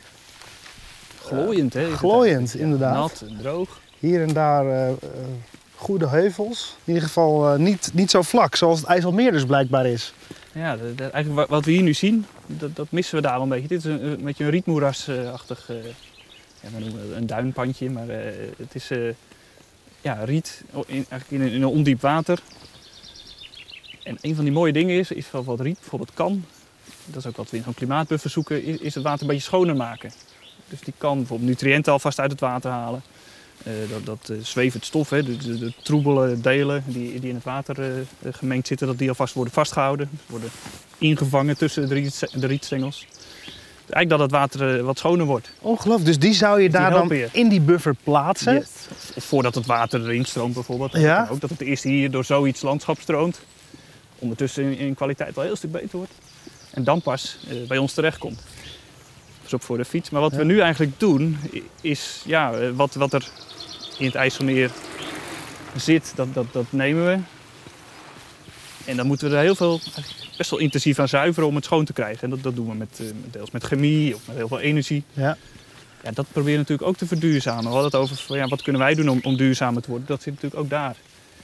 Glooiend, 1.25 1.73
hè? 1.73 1.81
is 1.83 1.89
het 1.89 1.97
glooiend, 1.97 2.55
inderdaad. 2.55 2.95
Nat 2.95 3.23
en 3.29 3.37
droog. 3.41 3.79
Hier 3.99 4.21
en 4.21 4.33
daar 4.33 4.65
eh, 4.65 4.89
eh, 4.89 4.95
goede 5.75 6.07
heuvels. 6.07 6.75
In 6.83 6.93
ieder 6.93 7.07
geval 7.07 7.53
eh, 7.53 7.59
niet, 7.59 7.89
niet 7.93 8.11
zo 8.11 8.21
vlak 8.21 8.55
zoals 8.55 8.79
het 8.79 8.87
IJsselmeer 8.89 9.31
dus 9.31 9.45
blijkbaar 9.45 9.85
is. 9.85 10.13
Ja, 10.51 10.75
de- 10.75 10.95
de- 10.95 11.03
eigenlijk 11.09 11.47
wa- 11.49 11.55
wat 11.55 11.65
we 11.65 11.71
hier 11.71 11.81
nu 11.81 11.93
zien, 11.93 12.25
dat, 12.45 12.75
dat 12.75 12.87
missen 12.91 13.15
we 13.15 13.21
daar 13.21 13.33
wel 13.33 13.41
een 13.43 13.49
beetje. 13.49 13.67
Dit 13.67 13.77
is 13.77 13.85
een, 13.85 14.03
een 14.05 14.23
beetje 14.23 14.43
een 14.43 14.49
rietmoerasachtig, 14.49 15.69
eh 15.69 15.75
ja, 16.61 16.69
we 16.77 16.79
noemen 16.79 17.01
het 17.01 17.11
een 17.17 17.27
duinpandje, 17.27 17.89
maar 17.89 18.09
eh, 18.09 18.31
het 18.57 18.75
is 18.75 18.91
eh, 18.91 18.99
ja, 20.05 20.23
riet 20.23 20.63
in, 20.85 21.05
eigenlijk 21.09 21.31
in, 21.31 21.41
in 21.41 21.61
een 21.61 21.67
ondiep 21.67 22.01
water. 22.01 22.39
En 24.03 24.17
een 24.21 24.35
van 24.35 24.43
die 24.43 24.53
mooie 24.53 24.73
dingen 24.73 24.97
is, 24.97 25.11
is 25.11 25.31
wat, 25.31 25.59
riet 25.59 25.79
bijvoorbeeld 25.79 26.13
kan, 26.13 26.45
dat 27.05 27.15
is 27.15 27.25
ook 27.25 27.37
wat 27.37 27.49
we 27.49 27.57
in 27.57 27.63
zo'n 27.63 27.73
klimaatbuffer 27.73 28.29
zoeken, 28.29 28.81
is, 28.81 28.95
het 28.95 29.03
water 29.03 29.21
een 29.21 29.27
beetje 29.27 29.43
schoner 29.43 29.75
maken. 29.75 30.11
Dus 30.69 30.79
die 30.79 30.93
kan 30.97 31.17
bijvoorbeeld 31.17 31.49
nutriënten 31.49 31.91
alvast 31.91 32.19
uit 32.19 32.31
het 32.31 32.39
water 32.39 32.71
halen. 32.71 33.03
Eh, 33.63 33.73
dat 33.89 34.05
dat 34.05 34.29
eh, 34.29 34.43
zwevend 34.43 34.85
stof, 34.85 35.09
hè, 35.09 35.23
de, 35.23 35.57
de, 35.57 35.73
troebele 35.83 36.41
delen 36.41 36.83
die, 36.87 37.19
die 37.19 37.29
in 37.29 37.35
het 37.35 37.43
water 37.43 37.79
eh, 37.79 38.33
gemengd 38.33 38.67
zitten, 38.67 38.87
dat 38.87 38.97
die 38.97 39.09
alvast 39.09 39.33
worden 39.33 39.53
vastgehouden. 39.53 40.09
Worden 40.25 40.49
ingevangen 40.97 41.57
tussen 41.57 41.87
de, 41.87 41.93
riet, 41.93 42.27
de 42.33 42.47
rietstengels. 42.47 43.07
Dus 43.85 43.93
eigenlijk 43.93 44.09
dat 44.09 44.19
het 44.19 44.31
water 44.59 44.77
eh, 44.79 44.83
wat 44.85 44.97
schoner 44.97 45.25
wordt. 45.25 45.49
Ongelooflijk. 45.61 46.05
Dus 46.05 46.19
die 46.19 46.33
zou 46.33 46.61
je 46.61 46.69
Die 46.69 46.77
daar 46.79 46.91
dan 46.91 47.07
je. 47.07 47.27
in 47.31 47.49
die 47.49 47.61
buffer 47.61 47.95
plaatsen. 48.03 48.53
Yes. 48.53 48.69
Voordat 49.23 49.55
het 49.55 49.65
water 49.65 50.01
erin 50.01 50.25
stroomt 50.25 50.53
bijvoorbeeld. 50.53 50.91
Ja. 50.91 51.27
Ook 51.31 51.39
dat 51.41 51.49
het 51.49 51.61
eerst 51.61 51.83
hier 51.83 52.11
door 52.11 52.23
zoiets 52.25 52.61
landschap 52.61 52.99
stroomt. 53.01 53.39
Ondertussen 54.19 54.63
in, 54.63 54.77
in 54.77 54.93
kwaliteit 54.95 55.33
wel 55.35 55.43
een 55.43 55.49
heel 55.49 55.57
stuk 55.59 55.71
beter 55.71 55.97
wordt. 55.97 56.11
En 56.71 56.83
dan 56.83 57.01
pas 57.01 57.37
eh, 57.49 57.55
bij 57.67 57.77
ons 57.77 57.93
terechtkomt. 57.93 58.35
Dat 58.37 59.45
is 59.45 59.53
ook 59.53 59.61
voor 59.61 59.77
de 59.77 59.85
fiets. 59.85 60.09
Maar 60.09 60.21
wat 60.21 60.31
Ja. 60.31 60.37
we 60.37 60.43
nu 60.43 60.59
eigenlijk 60.59 60.99
doen, 60.99 61.37
is 61.81 62.21
ja, 62.25 62.53
eh, 62.53 62.69
wat, 62.75 62.93
wat 62.93 63.13
er 63.13 63.27
in 63.97 64.05
het 64.05 64.15
IJsselmeer 64.15 64.71
zit, 65.75 66.11
dat, 66.15 66.33
dat, 66.33 66.45
dat 66.51 66.65
nemen 66.69 67.05
we. 67.05 67.17
En 68.85 68.97
dan 68.97 69.07
moeten 69.07 69.29
we 69.29 69.35
er 69.35 69.41
heel 69.41 69.55
veel, 69.55 69.79
best 70.37 70.49
wel 70.49 70.59
intensief 70.59 70.99
aan 70.99 71.07
zuiveren 71.07 71.49
om 71.49 71.55
het 71.55 71.65
schoon 71.65 71.85
te 71.85 71.93
krijgen. 71.93 72.23
En 72.23 72.29
dat, 72.29 72.43
dat 72.43 72.55
doen 72.55 72.67
we 72.67 72.75
met, 72.75 72.99
eh, 72.99 73.05
deels 73.31 73.51
met 73.51 73.63
chemie 73.63 74.15
of 74.15 74.21
met 74.27 74.35
heel 74.35 74.47
veel 74.47 74.59
energie. 74.59 75.03
Ja. 75.13 75.37
Ja, 76.03 76.11
dat 76.11 76.25
proberen 76.31 76.53
we 76.53 76.59
natuurlijk 76.59 76.87
ook 76.87 76.97
te 76.97 77.07
verduurzamen. 77.07 77.63
We 77.63 77.69
hadden 77.69 77.85
het 77.85 77.95
over 77.95 78.37
ja, 78.37 78.47
wat 78.47 78.61
kunnen 78.61 78.81
wij 78.81 78.93
doen 78.93 79.09
om, 79.09 79.19
om 79.23 79.37
duurzamer 79.37 79.81
te 79.81 79.89
worden. 79.89 80.07
Dat 80.07 80.21
zit 80.21 80.33
natuurlijk 80.33 80.61
ook 80.61 80.69
daar. 80.69 80.95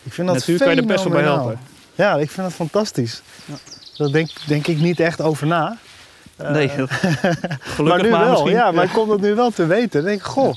Ik 0.04 0.14
vind 0.14 0.28
dat 0.28 0.36
Natuurlijk 0.36 0.66
kan 0.66 0.76
je 0.76 0.82
er 0.82 0.88
best 0.88 1.04
wel 1.04 1.14
bij 1.14 1.22
helpen. 1.22 1.60
Ja, 1.96 2.18
ik 2.18 2.32
vind 2.32 2.48
dat 2.48 2.56
fantastisch. 2.56 3.22
Ja. 3.46 3.54
Daar 3.98 4.12
denk, 4.12 4.30
denk 4.48 4.68
ik 4.68 4.78
niet 4.78 5.00
echt 5.00 5.22
over 5.22 5.48
na. 5.48 5.78
Eh, 6.36 6.52
nee, 6.52 6.70
gelukkig 6.70 7.84
maar 7.84 8.04
nu 8.04 8.10
maar, 8.10 8.20
wel. 8.20 8.30
misschien. 8.30 8.52
Ja, 8.52 8.72
maar 8.72 8.84
ik 8.84 8.92
kom 8.92 9.08
dat 9.08 9.22
nu 9.22 9.36
wel 9.36 9.52
te 9.52 9.66
weten. 9.66 9.90
Dan 9.92 10.04
denk 10.04 10.20
ik, 10.20 10.26
goh, 10.26 10.54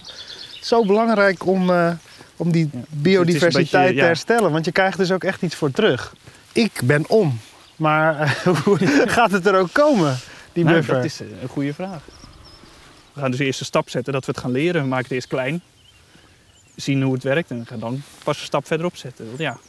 zo 0.60 0.84
belangrijk 0.84 1.46
om, 1.46 1.70
eh, 1.70 1.90
om 2.36 2.52
die 2.52 2.70
biodiversiteit 2.88 3.86
beetje, 3.86 4.00
te 4.00 4.06
herstellen. 4.06 4.52
Want 4.52 4.64
je 4.64 4.72
krijgt 4.72 4.98
dus 4.98 5.12
ook 5.12 5.24
echt 5.24 5.42
iets 5.42 5.54
voor 5.54 5.70
terug. 5.70 6.14
Ik 6.52 6.80
ben 6.84 7.08
om. 7.08 7.38
Maar 7.76 8.20
eh, 8.20 8.30
hoe 8.64 8.78
gaat 9.06 9.30
het 9.30 9.46
er 9.46 9.58
ook 9.58 9.72
komen, 9.72 10.16
die 10.52 10.64
Nou, 10.64 10.76
buffer? 10.76 10.94
dat 10.94 11.04
is 11.04 11.20
eh, 11.20 11.26
een 11.42 11.48
goede 11.48 11.74
vraag. 11.74 12.02
We 13.12 13.20
gaan 13.20 13.30
dus 13.30 13.40
eerst 13.40 13.60
een 13.60 13.66
stap 13.66 13.90
zetten 13.90 14.12
dat 14.12 14.24
we 14.26 14.32
het 14.32 14.40
gaan 14.40 14.50
leren. 14.50 14.82
We 14.82 14.88
maken 14.88 15.04
het 15.04 15.12
eerst 15.14 15.28
klein. 15.28 15.62
Zien 16.76 17.02
hoe 17.02 17.14
het 17.14 17.22
werkt 17.22 17.50
en 17.50 17.66
gaan 17.66 17.78
dan 17.78 18.02
pas 18.24 18.38
een 18.38 18.44
stap 18.46 18.66
verderop 18.66 18.96
zetten. 18.96 19.26
Want 19.26 19.38
ja, 19.38 19.52
het 19.52 19.60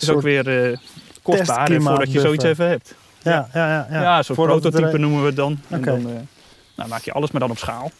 is 0.00 0.04
Soort 0.06 0.16
ook 0.16 0.22
weer 0.22 0.70
eh 0.70 0.78
kostbaar 1.22 1.80
voordat 1.80 2.12
je 2.12 2.20
zoiets 2.20 2.44
even 2.44 2.68
hebt. 2.68 2.94
Ja, 3.22 3.48
ja, 3.54 3.68
ja. 3.68 3.86
Ja, 3.90 4.00
ja. 4.02 4.16
het 4.18 4.32
prototype 4.32 4.86
er- 4.86 5.00
noemen 5.00 5.20
we 5.20 5.26
het 5.26 5.36
dan. 5.36 5.60
En 5.68 5.82
dan 5.82 6.02
nou, 6.76 6.88
maak 6.88 7.02
je 7.02 7.12
alles 7.12 7.30
maar 7.30 7.40
dan 7.40 7.50
op 7.50 7.58
schaal. 7.58 7.90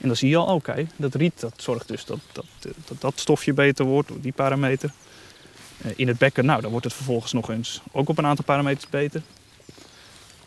En 0.00 0.06
dan 0.08 0.16
zie 0.16 0.28
je 0.28 0.36
al, 0.36 0.54
oké, 0.54 0.86
dat 0.96 1.14
riet 1.14 1.40
dat 1.40 1.52
zorgt 1.56 1.88
dus 1.88 2.04
dat 2.04 2.18
dat, 2.32 2.44
dat 2.60 3.00
dat 3.00 3.12
stofje 3.16 3.52
beter 3.52 3.84
wordt, 3.84 4.10
die 4.20 4.32
parameter. 4.32 4.90
Eh, 5.82 5.90
in 5.96 6.08
het 6.08 6.18
bekken, 6.18 6.44
nou, 6.44 6.60
dan 6.60 6.70
wordt 6.70 6.86
het 6.86 6.94
vervolgens 6.94 7.32
nog 7.32 7.50
eens 7.50 7.82
ook 7.92 8.08
op 8.08 8.18
een 8.18 8.26
aantal 8.26 8.44
parameters 8.44 8.88
beter. 8.90 9.22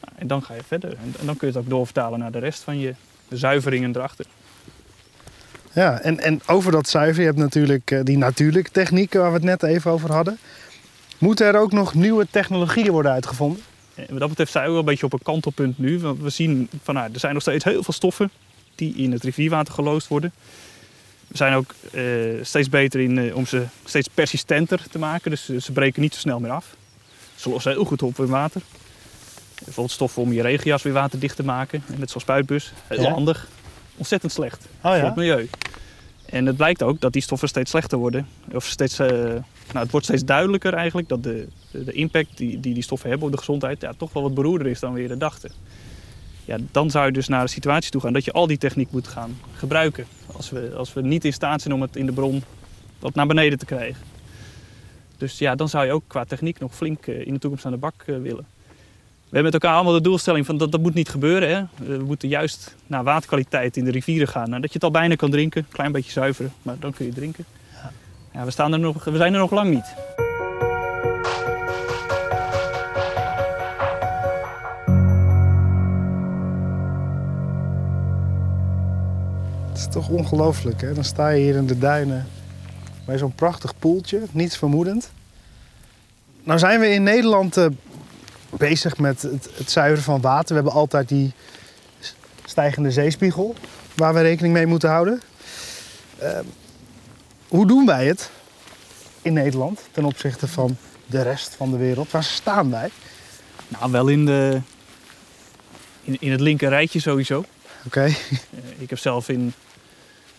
Nou, 0.02 0.14
en 0.16 0.28
dan 0.28 0.44
ga 0.44 0.54
je 0.54 0.64
verder. 0.68 0.90
En, 0.90 1.14
en 1.20 1.26
dan 1.26 1.38
kun 1.38 1.48
je 1.48 1.54
het 1.54 1.64
ook 1.64 1.70
doorvertalen 1.70 2.20
naar 2.20 2.32
de 2.32 2.40
rest 2.40 2.64
van 2.64 2.80
je 2.80 2.96
zuiveringen 3.30 3.96
erachter. 3.96 4.26
Ja, 5.74 6.00
en, 6.00 6.20
en 6.20 6.42
over 6.48 6.72
dat 6.72 6.90
zuiveren, 6.90 7.22
je 7.22 7.28
hebt 7.28 7.44
natuurlijk 7.44 7.92
eh, 7.92 8.00
die 8.04 8.18
natuurlijke 8.18 8.72
technieken 8.72 9.20
waar 9.20 9.30
we 9.30 9.36
het 9.36 9.46
net 9.46 9.64
even 9.64 9.92
over 9.92 10.12
hadden. 10.12 10.38
Moeten 11.18 11.46
er 11.46 11.60
ook 11.60 11.72
nog 11.72 11.94
nieuwe 11.94 12.28
technologieën 12.32 12.92
worden 12.92 13.12
uitgevonden? 13.12 13.62
En 13.96 14.06
wat 14.10 14.20
dat 14.20 14.30
betreft 14.30 14.52
zijn 14.52 14.66
we 14.66 14.70
wel 14.70 14.80
een 14.80 14.86
beetje 14.86 15.06
op 15.06 15.14
een 15.14 15.24
kantelpunt 15.24 15.78
nu. 15.78 16.00
Want 16.00 16.22
we 16.22 16.30
zien 16.30 16.70
van 16.84 16.94
nou, 16.94 17.10
er 17.14 17.20
zijn 17.20 17.34
nog 17.34 17.42
steeds 17.42 17.64
heel 17.64 17.84
veel 17.84 17.94
stoffen 17.94 18.32
die 18.76 18.96
in 18.96 19.12
het 19.12 19.24
rivierwater 19.24 19.74
geloosd 19.74 20.08
worden. 20.08 20.34
We 21.32 21.38
zijn 21.38 21.54
ook 21.54 21.76
eh, 21.92 22.04
steeds 22.42 22.70
beter 22.70 23.00
in 23.00 23.18
eh, 23.18 23.36
om 23.36 23.46
ze 23.46 23.66
steeds 23.86 24.08
persistenter 24.08 24.84
te 24.90 25.00
maken. 25.00 25.32
Dus 25.32 25.50
eh, 25.50 25.60
ze 25.60 25.72
breken 25.72 26.02
niet 26.02 26.14
zo 26.14 26.20
snel 26.20 26.40
meer 26.40 26.52
af. 26.52 26.76
Ze 27.36 27.50
lossen 27.50 27.72
heel 27.72 27.86
goed 27.86 28.02
op 28.04 28.20
in 28.20 28.28
water. 28.28 28.62
Bijvoorbeeld 29.64 29.92
stoffen 29.92 30.22
om 30.22 30.34
je 30.34 30.42
regenjas 30.42 30.84
weer 30.84 30.94
waterdicht 30.94 31.36
te 31.36 31.44
maken. 31.44 31.84
Net 31.96 32.10
zoals 32.10 32.24
spuitbus. 32.24 32.74
Heel 32.88 33.02
Ja. 33.02 33.12
handig. 33.12 33.48
Ontzettend 33.98 34.32
slecht 34.32 34.66
Oh 34.82 34.94
voor 34.94 35.04
het 35.04 35.16
milieu. 35.16 35.50
En 36.26 36.46
het 36.46 36.58
blijkt 36.58 36.84
ook 36.84 37.02
dat 37.02 37.14
die 37.14 37.22
stoffen 37.22 37.48
steeds 37.48 37.70
slechter 37.70 37.98
worden. 37.98 38.28
Of 38.54 38.66
steeds, 38.66 38.98
nou, 38.98 39.44
het 39.72 39.92
wordt 39.92 40.06
steeds 40.06 40.26
duidelijker 40.26 40.74
eigenlijk 40.74 41.08
dat 41.10 41.24
de, 41.24 41.48
de, 41.72 41.84
de 41.84 41.92
impact 41.92 42.38
die, 42.38 42.60
die 42.60 42.74
die 42.74 42.84
stoffen 42.84 43.10
hebben 43.10 43.28
op 43.28 43.34
de 43.34 43.40
gezondheid 43.40 43.82
ja, 43.82 43.94
toch 43.98 44.14
wel 44.14 44.24
wat 44.24 44.34
beroerder 44.34 44.68
is 44.68 44.80
dan 44.80 44.94
we 44.94 45.02
eerder 45.02 45.18
dachten. 45.20 45.52
Ja, 46.46 46.58
dan 46.72 46.92
zou 46.92 47.06
je 47.06 47.12
dus 47.12 47.28
naar 47.28 47.42
een 47.42 47.50
situatie 47.50 47.92
toe 47.92 48.02
gaan 48.02 48.14
dat 48.14 48.26
je 48.26 48.32
al 48.32 48.48
die 48.48 48.58
techniek 48.58 48.92
moet 48.92 49.08
gaan 49.08 49.38
gebruiken. 49.56 50.06
Als 50.34 50.50
we, 50.50 50.74
als 50.78 50.94
we 50.94 51.02
niet 51.02 51.26
in 51.26 51.34
staat 51.34 51.62
zijn 51.62 51.74
om 51.74 51.82
het 51.82 51.96
in 51.96 52.06
de 52.06 52.12
bron 52.12 52.44
wat 53.00 53.16
naar 53.16 53.28
beneden 53.28 53.60
te 53.60 53.66
krijgen. 53.66 54.04
Dus 55.18 55.38
ja, 55.38 55.56
dan 55.56 55.70
zou 55.70 55.86
je 55.86 55.92
ook 55.92 56.04
qua 56.08 56.24
techniek 56.24 56.60
nog 56.60 56.76
flink 56.76 57.08
eh, 57.08 57.26
in 57.26 57.34
de 57.34 57.40
toekomst 57.40 57.66
aan 57.66 57.72
de 57.72 57.78
bak 57.78 57.94
eh, 58.06 58.06
willen. 58.06 58.46
We 59.32 59.38
hebben 59.38 59.52
met 59.54 59.62
elkaar 59.62 59.76
allemaal 59.76 59.94
de 59.94 60.10
doelstelling 60.10 60.46
van 60.46 60.58
dat, 60.58 60.72
dat 60.72 60.82
moet 60.82 60.94
niet 60.94 61.10
gebeuren. 61.10 61.50
Hè? 61.50 61.86
We 61.86 62.04
moeten 62.04 62.30
juist 62.30 62.76
naar 62.88 63.04
waterkwaliteit 63.04 63.78
in 63.78 63.86
de 63.86 63.92
rivieren 63.92 64.28
gaan. 64.28 64.50
Nou, 64.50 64.62
dat 64.62 64.70
je 64.70 64.76
het 64.76 64.84
al 64.84 64.92
bijna 64.92 65.16
kan 65.16 65.32
drinken, 65.32 65.62
een 65.62 65.72
klein 65.72 65.92
beetje 65.92 66.12
zuiveren, 66.12 66.54
maar 66.62 66.76
dan 66.80 66.94
kun 66.94 67.06
je 67.06 67.14
drinken. 67.14 67.46
Ja, 68.34 68.46
we, 68.46 68.52
staan 68.52 68.74
er 68.74 68.80
nog, 68.80 69.04
we 69.04 69.18
zijn 69.18 69.34
er 69.34 69.40
nog 69.40 69.52
lang 69.52 69.74
niet. 69.74 69.94
Toch 79.92 80.10
ongelooflijk, 80.10 80.82
hè? 80.82 80.94
Dan 80.94 81.04
sta 81.04 81.30
je 81.30 81.42
hier 81.42 81.56
in 81.56 81.68
de 81.68 81.78
duinen 81.78 82.28
bij 83.06 83.18
zo'n 83.18 83.36
prachtig 83.36 83.80
poeltje, 83.80 84.22
niets 84.32 84.58
vermoedend. 84.58 85.12
Nou 86.44 86.60
zijn 86.60 86.80
we 86.80 86.90
in 86.90 87.04
Nederland 87.04 87.58
eh, 87.58 87.66
bezig 88.50 88.98
met 88.98 89.22
het, 89.22 89.50
het 89.54 89.72
zuiveren 89.72 90.04
van 90.04 90.22
water. 90.22 90.48
We 90.48 90.54
hebben 90.54 90.74
altijd 90.74 91.10
die 91.10 91.34
stijgende 92.46 92.92
zeespiegel, 92.92 93.56
waar 93.96 94.14
we 94.14 94.22
rekening 94.22 94.54
mee 94.54 94.66
moeten 94.66 94.90
houden. 94.90 95.22
Ehm, 96.20 96.44
hoe 97.48 97.68
doen 97.68 97.86
wij 97.86 98.06
het 98.08 98.30
in 99.22 99.34
Nederland 99.34 99.82
ten 99.92 100.06
opzichte 100.06 100.48
van 100.48 100.78
de 101.06 101.22
rest 101.22 101.56
van 101.56 101.72
de 101.72 101.78
wereld? 101.78 102.12
Waar 102.12 102.24
staan 102.24 102.72
wij? 102.72 102.90
Nou, 103.68 103.92
wel 103.92 104.08
in, 104.08 104.26
de, 104.26 104.62
in, 106.04 106.18
in 106.20 106.32
het 106.32 106.42
linker 106.42 106.70
rijtje 106.70 107.00
sowieso. 107.00 107.44
Oké, 107.86 108.02
Eh, 108.02 108.14
ik 108.78 108.90
heb 108.90 109.00
zelf 109.00 109.30
in 109.30 109.54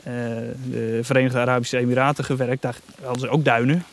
de 0.02 0.98
Verenigde 1.02 1.38
Arabische 1.38 1.78
Emiraten 1.78 2.24
gewerkt. 2.24 2.62
Daar 2.62 2.76
hadden 3.02 3.20
ze 3.20 3.28
ook 3.28 3.44
duinen. 3.44 3.84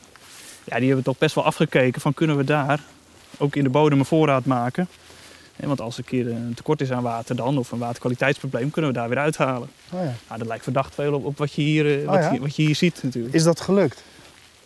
Ja, 0.64 0.78
die 0.78 0.88
hebben 0.88 1.04
toch 1.06 1.18
best 1.18 1.36
wel 1.36 1.44
afgekeken 1.44 2.02
van 2.02 2.14
kunnen 2.14 2.38
we 2.38 2.44
daar 2.44 2.80
ook 3.38 3.56
in 3.56 3.64
de 3.64 3.70
bodem 3.70 4.00
een 4.00 4.06
voorraad 4.06 4.46
maken. 4.46 4.88
Eh, 5.56 5.68
Want 5.68 5.82
als 5.82 5.94
er 5.94 6.00
een 6.00 6.10
keer 6.10 6.28
een 6.28 6.54
tekort 6.56 6.82
is 6.82 6.92
aan 6.92 7.04
water 7.04 7.36
dan, 7.36 7.58
of 7.58 7.72
een 7.72 7.80
waterkwaliteitsprobleem, 7.80 8.72
kunnen 8.72 8.92
we 8.92 8.98
daar 8.98 9.10
weer 9.10 9.18
uithalen. 9.18 9.70
oh 9.92 10.00
ja. 10.04 10.14
Nou, 10.28 10.40
dat 10.40 10.48
lijkt 10.48 10.64
verdacht 10.64 10.96
veel 10.96 11.14
op, 11.14 11.26
op 11.26 11.38
wat, 11.38 11.54
je 11.54 11.62
hier, 11.62 12.00
eh, 12.00 12.06
wat, 12.06 12.16
ja? 12.16 12.32
je, 12.32 12.40
wat 12.40 12.56
je 12.56 12.62
hier 12.62 12.76
ziet 12.76 13.04
natuurlijk. 13.04 13.34
is 13.34 13.44
dat 13.44 13.62
gelukt? 13.62 14.04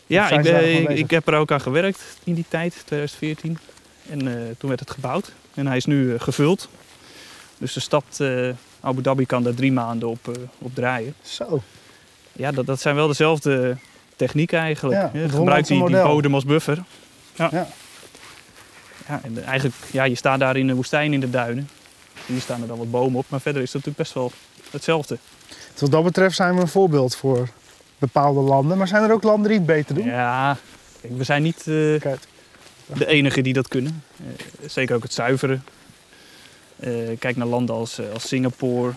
Ja, 0.08 0.30
ik, 0.30 0.42
ben- 0.42 0.98
ik, 0.98 1.10
heb 1.10 1.28
er 1.28 1.34
ook 1.34 1.52
aan 1.52 1.62
gewerkt 1.62 2.02
in 2.24 2.34
die 2.34 2.46
tijd, 2.48 2.72
2014. 2.86 3.58
En 4.10 4.28
eh, 4.28 4.34
toen 4.58 4.70
werd 4.70 4.80
het 4.80 4.92
gebouwd. 4.92 5.32
En 5.54 5.68
hij 5.68 5.78
is 5.78 5.86
nu 5.86 6.14
eh, 6.14 6.20
gevuld. 6.20 6.70
Dus 7.58 7.74
de 7.74 7.80
stad 7.80 8.04
eh, 8.18 8.50
Abu 8.84 9.02
Dhabi 9.02 9.26
kan 9.26 9.44
daar 9.44 9.54
drie 9.54 9.72
maanden 9.72 10.10
op, 10.10 10.28
eh, 10.28 10.34
op 10.58 10.76
draaien. 10.76 11.14
Zo, 11.22 11.62
Ja, 12.32 12.52
dat, 12.52 12.66
dat 12.66 12.82
zijn 12.82 12.96
wel 12.96 13.08
dezelfde 13.08 13.78
technieken 14.16 14.60
eigenlijk. 14.60 15.02
Ja, 15.02 15.10
hè. 15.14 15.20
het 15.20 15.32
Gebruik 15.32 15.68
die, 15.68 15.90
bodem 15.90 16.34
als 16.34 16.46
buffer. 16.46 16.84
Ja. 17.36 17.50
Ja. 17.52 17.68
Ja, 19.08 19.22
en 19.24 19.44
eigenlijk, 19.44 19.76
ja, 19.92 20.04
je 20.04 20.16
staat 20.16 20.40
daar 20.40 20.58
in 20.58 20.68
de 20.68 20.76
woestijn 20.76 21.14
in 21.14 21.20
de 21.20 21.30
duinen. 21.30 21.70
Hier 22.26 22.42
staan 22.42 22.62
er 22.62 22.68
dan 22.68 22.78
wat 22.78 22.92
bomen 22.92 23.20
op, 23.20 23.26
maar 23.30 23.42
verder 23.42 23.62
is 23.62 23.74
het 23.74 23.86
natuurlijk 23.86 24.04
best 24.04 24.14
wel 24.14 24.32
hetzelfde. 24.72 25.18
Dus 25.72 25.82
wat 25.82 25.92
dat 25.92 26.04
betreft 26.04 26.36
zijn 26.36 26.56
we 26.56 26.62
een 26.62 26.68
voorbeeld 26.68 27.16
voor 27.16 27.50
bepaalde 27.98 28.40
landen. 28.40 28.78
Maar 28.78 28.88
zijn 28.88 29.04
er 29.04 29.12
ook 29.12 29.24
landen 29.24 29.48
die 29.50 29.58
het 29.58 29.68
beter 29.68 29.96
doen? 29.96 30.06
Ja, 30.06 30.58
kijk, 31.02 31.18
we 31.18 31.24
zijn 31.24 31.44
niet 31.44 31.60
eh, 31.60 31.66
de 31.66 33.06
enige 33.06 33.42
die 33.42 33.54
dat 33.54 33.68
kunnen. 33.68 34.04
Eh, 34.18 34.70
zeker 34.70 34.96
ook 34.96 35.04
het 35.04 35.14
zuiveren. 35.14 35.64
Eh, 36.80 36.92
kijk 37.20 37.36
naar 37.36 37.48
landen 37.48 37.76
als, 37.76 38.00
eh, 38.00 38.06
als 38.14 38.28
Singapore, 38.28 38.94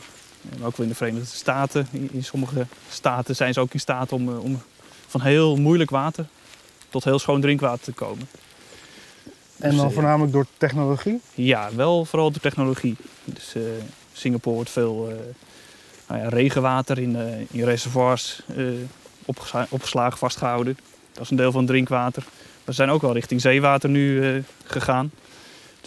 en 0.50 0.64
ook 0.64 0.76
wel 0.76 0.86
in 0.86 0.92
de 0.92 0.98
Verenigde 0.98 1.26
Staten. 1.36 1.88
In, 1.90 2.08
in 2.12 2.24
sommige 2.24 2.66
staten 2.90 3.36
zijn 3.36 3.52
ze 3.52 3.60
ook 3.60 3.72
in 3.72 3.80
staat 3.80 4.12
om, 4.12 4.28
eh, 4.28 4.42
om 4.44 4.62
van 5.06 5.20
heel 5.20 5.56
moeilijk 5.56 5.90
water 5.90 6.26
tot 6.88 7.04
heel 7.04 7.18
schoon 7.18 7.40
drinkwater 7.40 7.84
te 7.84 7.92
komen. 7.92 8.28
en 9.58 9.68
Dus, 9.70 9.78
dan 9.78 9.88
eh, 9.88 9.92
voornamelijk 9.94 10.32
door 10.32 10.46
technologie. 10.56 11.20
Ja, 11.34 11.68
wel 11.74 12.04
vooral 12.04 12.32
de 12.32 12.40
technologie. 12.40 12.96
Dus 13.24 13.54
eh, 13.54 13.62
Singapore 14.12 14.54
wordt 14.54 14.70
veel 14.70 15.08
eh, 15.10 15.16
nou 16.08 16.20
ja, 16.22 16.28
regenwater 16.28 16.98
in, 16.98 17.16
eh, 17.16 17.40
in 17.50 17.64
reservoirs 17.64 18.42
eh, 18.56 18.64
opgeslagen, 19.68 20.18
vastgehouden. 20.18 20.78
Dat 21.12 21.22
is 21.24 21.30
een 21.30 21.36
deel 21.36 21.52
van 21.52 21.66
drinkwater. 21.66 22.24
We 22.64 22.72
zijn 22.72 22.90
ook 22.90 23.02
wel 23.02 23.12
richting 23.12 23.40
zeewater 23.40 23.88
nu 23.88 24.24
eh, 24.34 24.42
gegaan. 24.64 25.10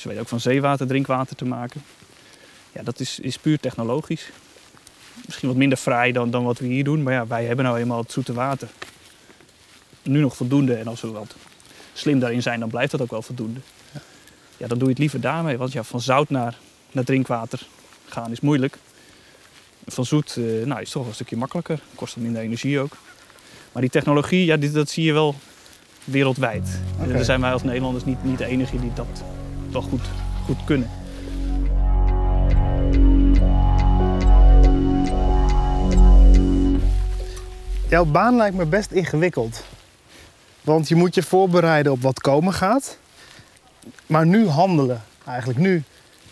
We 0.04 0.10
weten 0.10 0.22
ook 0.22 0.30
van 0.30 0.40
zeewater 0.40 0.88
drinkwater 0.88 1.36
te 1.36 1.46
maken. 1.46 1.82
Ja, 2.72 2.84
dat 2.84 3.00
is, 3.00 3.20
is 3.20 3.38
puur 3.38 3.60
technologisch. 3.60 4.30
Misschien 5.26 5.48
wat 5.48 5.58
minder 5.58 5.78
fraai 5.78 6.12
dan, 6.12 6.32
dan 6.32 6.44
wat 6.44 6.60
we 6.60 6.66
hier 6.66 6.84
doen. 6.84 7.04
Maar 7.04 7.14
ja, 7.14 7.28
wij 7.28 7.46
hebben 7.46 7.66
nou 7.66 7.80
eenmaal 7.80 8.02
het 8.02 8.12
zoete 8.12 8.34
water. 8.34 8.68
Nu 10.04 10.20
nog 10.20 10.36
voldoende. 10.36 10.76
En 10.76 10.88
als 10.88 11.02
we 11.02 11.08
wat 11.08 11.36
slim 11.94 12.20
daarin 12.20 12.42
zijn, 12.42 12.60
dan 12.60 12.70
blijft 12.70 12.92
dat 12.92 13.02
ook 13.02 13.12
wel 13.12 13.22
voldoende. 13.22 13.60
Ja, 14.58 14.68
dan 14.68 14.78
doe 14.78 14.88
je 14.88 14.94
het 14.94 15.00
liever 15.00 15.22
daarmee. 15.22 15.58
Want 15.58 15.72
ja, 15.72 15.84
van 15.84 16.02
zout 16.02 16.30
naar, 16.30 16.58
naar 16.92 17.04
drinkwater 17.04 17.68
gaan 18.06 18.32
is 18.32 18.40
moeilijk. 18.40 18.78
Van 19.86 20.06
zoet 20.06 20.38
eh, 20.38 20.66
nou, 20.66 20.82
is 20.82 20.90
toch 20.90 21.02
wel 21.02 21.10
een 21.10 21.16
stukje 21.16 21.38
makkelijker. 21.38 21.80
Kost 21.96 22.16
wat 22.16 22.24
minder 22.24 22.42
energie 22.42 22.80
ook. 22.80 22.98
Maar 23.72 23.82
die 23.82 23.92
technologie, 23.92 24.46
ja, 24.46 24.58
dit, 24.58 24.74
dat 24.74 24.90
zie 24.90 25.04
je 25.04 25.14
wel 25.14 25.36
wereldwijd. 26.04 26.80
Eh, 27.02 27.08
Daar 27.08 27.24
zijn 27.24 27.42
wij 27.42 27.52
als 27.52 27.64
Nederlanders 27.64 28.06
niet, 28.06 28.24
niet 28.24 28.38
de 28.38 28.46
enige 28.46 28.80
die 28.80 28.94
dat 28.94 29.24
wel 29.72 29.82
goed, 29.82 30.02
goed 30.46 30.64
kunnen. 30.66 30.90
Jouw 37.90 38.06
baan 38.06 38.36
lijkt 38.36 38.56
me 38.56 38.66
best 38.66 38.92
ingewikkeld. 38.92 39.64
Want 40.62 40.88
je 40.88 40.96
moet 40.96 41.16
je 41.16 41.24
voorbereiden 41.24 41.92
op 41.92 42.02
wat 42.02 42.20
komen 42.20 42.54
gaat. 42.54 42.98
Maar 44.06 44.26
nu 44.26 44.48
handelen. 44.48 45.04
Eigenlijk 45.26 45.60
nu 45.60 45.84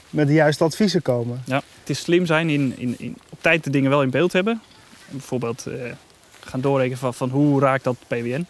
met 0.09 0.27
de 0.27 0.33
juiste 0.33 0.63
adviezen 0.63 1.01
komen. 1.01 1.41
Ja, 1.45 1.61
het 1.79 1.89
is 1.89 1.99
slim 1.99 2.25
zijn 2.25 2.49
in, 2.49 2.73
in, 2.77 2.95
in 2.97 3.17
op 3.29 3.41
tijd 3.41 3.63
de 3.63 3.69
dingen 3.69 3.89
wel 3.89 4.01
in 4.01 4.09
beeld 4.09 4.33
hebben. 4.33 4.61
Bijvoorbeeld 5.09 5.65
eh, 5.65 5.91
gaan 6.39 6.61
doorrekenen 6.61 6.97
van, 6.97 7.13
van 7.13 7.29
hoe 7.29 7.59
raakt 7.59 7.83
dat 7.83 7.95
PWN. 8.07 8.45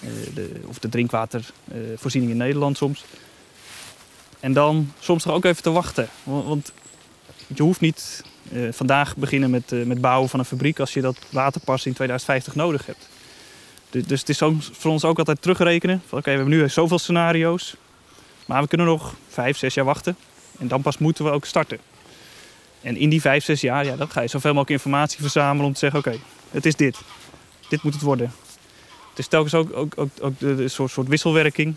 Eh, 0.00 0.08
de, 0.34 0.60
of 0.66 0.78
de 0.78 0.88
drinkwatervoorziening 0.88 2.32
in 2.32 2.38
Nederland 2.38 2.76
soms. 2.76 3.04
En 4.42 4.52
dan 4.52 4.92
soms 4.98 5.22
toch 5.22 5.32
ook 5.32 5.44
even 5.44 5.62
te 5.62 5.70
wachten. 5.70 6.08
Want, 6.24 6.72
je 7.46 7.62
hoeft 7.62 7.80
niet 7.80 8.24
eh, 8.52 8.68
vandaag 8.70 9.16
beginnen 9.16 9.50
met, 9.50 9.72
eh, 9.72 9.82
met 9.82 10.00
bouwen 10.00 10.28
van 10.28 10.38
een 10.38 10.44
fabriek 10.44 10.80
als 10.80 10.92
je 10.94 11.00
dat 11.00 11.18
water 11.30 11.60
pas 11.60 11.86
in 11.86 11.92
2050 11.92 12.54
nodig 12.54 12.86
hebt. 12.86 13.08
Dus, 13.90 14.04
dus 14.06 14.20
het 14.20 14.28
is 14.28 14.36
soms 14.36 14.70
voor 14.72 14.90
ons 14.90 15.04
ook 15.04 15.18
altijd 15.18 15.42
terugrekenen. 15.42 16.02
Oké, 16.10 16.22
we 16.22 16.30
hebben 16.30 16.48
nu 16.48 16.68
zoveel 16.68 16.98
scenario's. 16.98 17.74
Maar 18.46 18.62
we 18.62 18.68
kunnen 18.68 18.86
nog 18.86 19.14
vijf, 19.28 19.56
zes 19.56 19.74
jaar 19.74 19.84
wachten. 19.84 20.16
En 20.58 20.68
dan 20.68 20.82
pas 20.82 20.98
moeten 20.98 21.24
we 21.24 21.30
ook 21.30 21.44
starten. 21.44 21.78
En 22.80 22.96
in 22.96 23.08
die 23.08 23.20
vijf, 23.20 23.44
zes 23.44 23.60
jaar, 23.60 23.84
ja, 23.84 23.96
dan 23.96 24.10
ga 24.10 24.20
je 24.20 24.28
zoveel 24.28 24.54
mogelijk 24.54 24.82
informatie 24.82 25.20
verzamelen 25.20 25.66
om 25.66 25.72
te 25.72 25.78
zeggen: 25.78 25.98
oké, 25.98 26.16
het 26.50 26.66
is 26.66 26.76
dit. 26.76 27.00
Dit 27.68 27.82
moet 27.82 27.94
het 27.94 28.02
worden. 28.02 28.32
Het 29.10 29.18
is 29.18 29.26
telkens 29.26 29.54
ook, 29.54 29.76
ook, 29.76 29.94
ook, 30.20 30.38
de 30.38 30.68
soort, 30.68 30.90
soort 30.90 31.08
wisselwerking. 31.08 31.74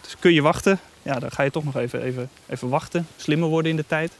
Dus 0.00 0.16
kun 0.18 0.32
je 0.32 0.42
wachten? 0.42 0.80
Ja, 1.08 1.18
dan 1.18 1.30
ga 1.30 1.42
je 1.42 1.50
toch 1.50 1.64
nog 1.64 1.76
even, 1.76 2.02
even, 2.02 2.30
even 2.46 2.68
wachten. 2.68 3.06
Slimmer 3.16 3.48
worden 3.48 3.70
in 3.70 3.76
de 3.76 3.84
tijd. 3.86 4.12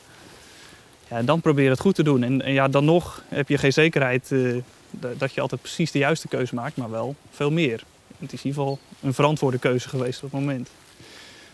Ja, 1.08 1.16
en 1.16 1.24
dan 1.24 1.40
probeer 1.40 1.64
je 1.64 1.70
het 1.70 1.80
goed 1.80 1.94
te 1.94 2.02
doen. 2.02 2.22
En, 2.22 2.42
en 2.42 2.52
ja, 2.52 2.68
dan 2.68 2.84
nog 2.84 3.22
heb 3.28 3.48
je 3.48 3.58
geen 3.58 3.72
zekerheid 3.72 4.32
eh, 4.32 4.40
da- 4.90 5.08
dat 5.18 5.32
je 5.32 5.40
altijd 5.40 5.60
precies 5.60 5.90
de 5.90 5.98
juiste 5.98 6.28
keuze 6.28 6.54
maakt, 6.54 6.76
maar 6.76 6.90
wel 6.90 7.14
veel 7.30 7.50
meer. 7.50 7.82
Het 8.18 8.32
is 8.32 8.38
in 8.42 8.46
ieder 8.48 8.62
geval 8.62 8.78
een 9.02 9.14
verantwoorde 9.14 9.58
keuze 9.58 9.88
geweest 9.88 10.22
op 10.22 10.30
het 10.32 10.40
moment. 10.40 10.68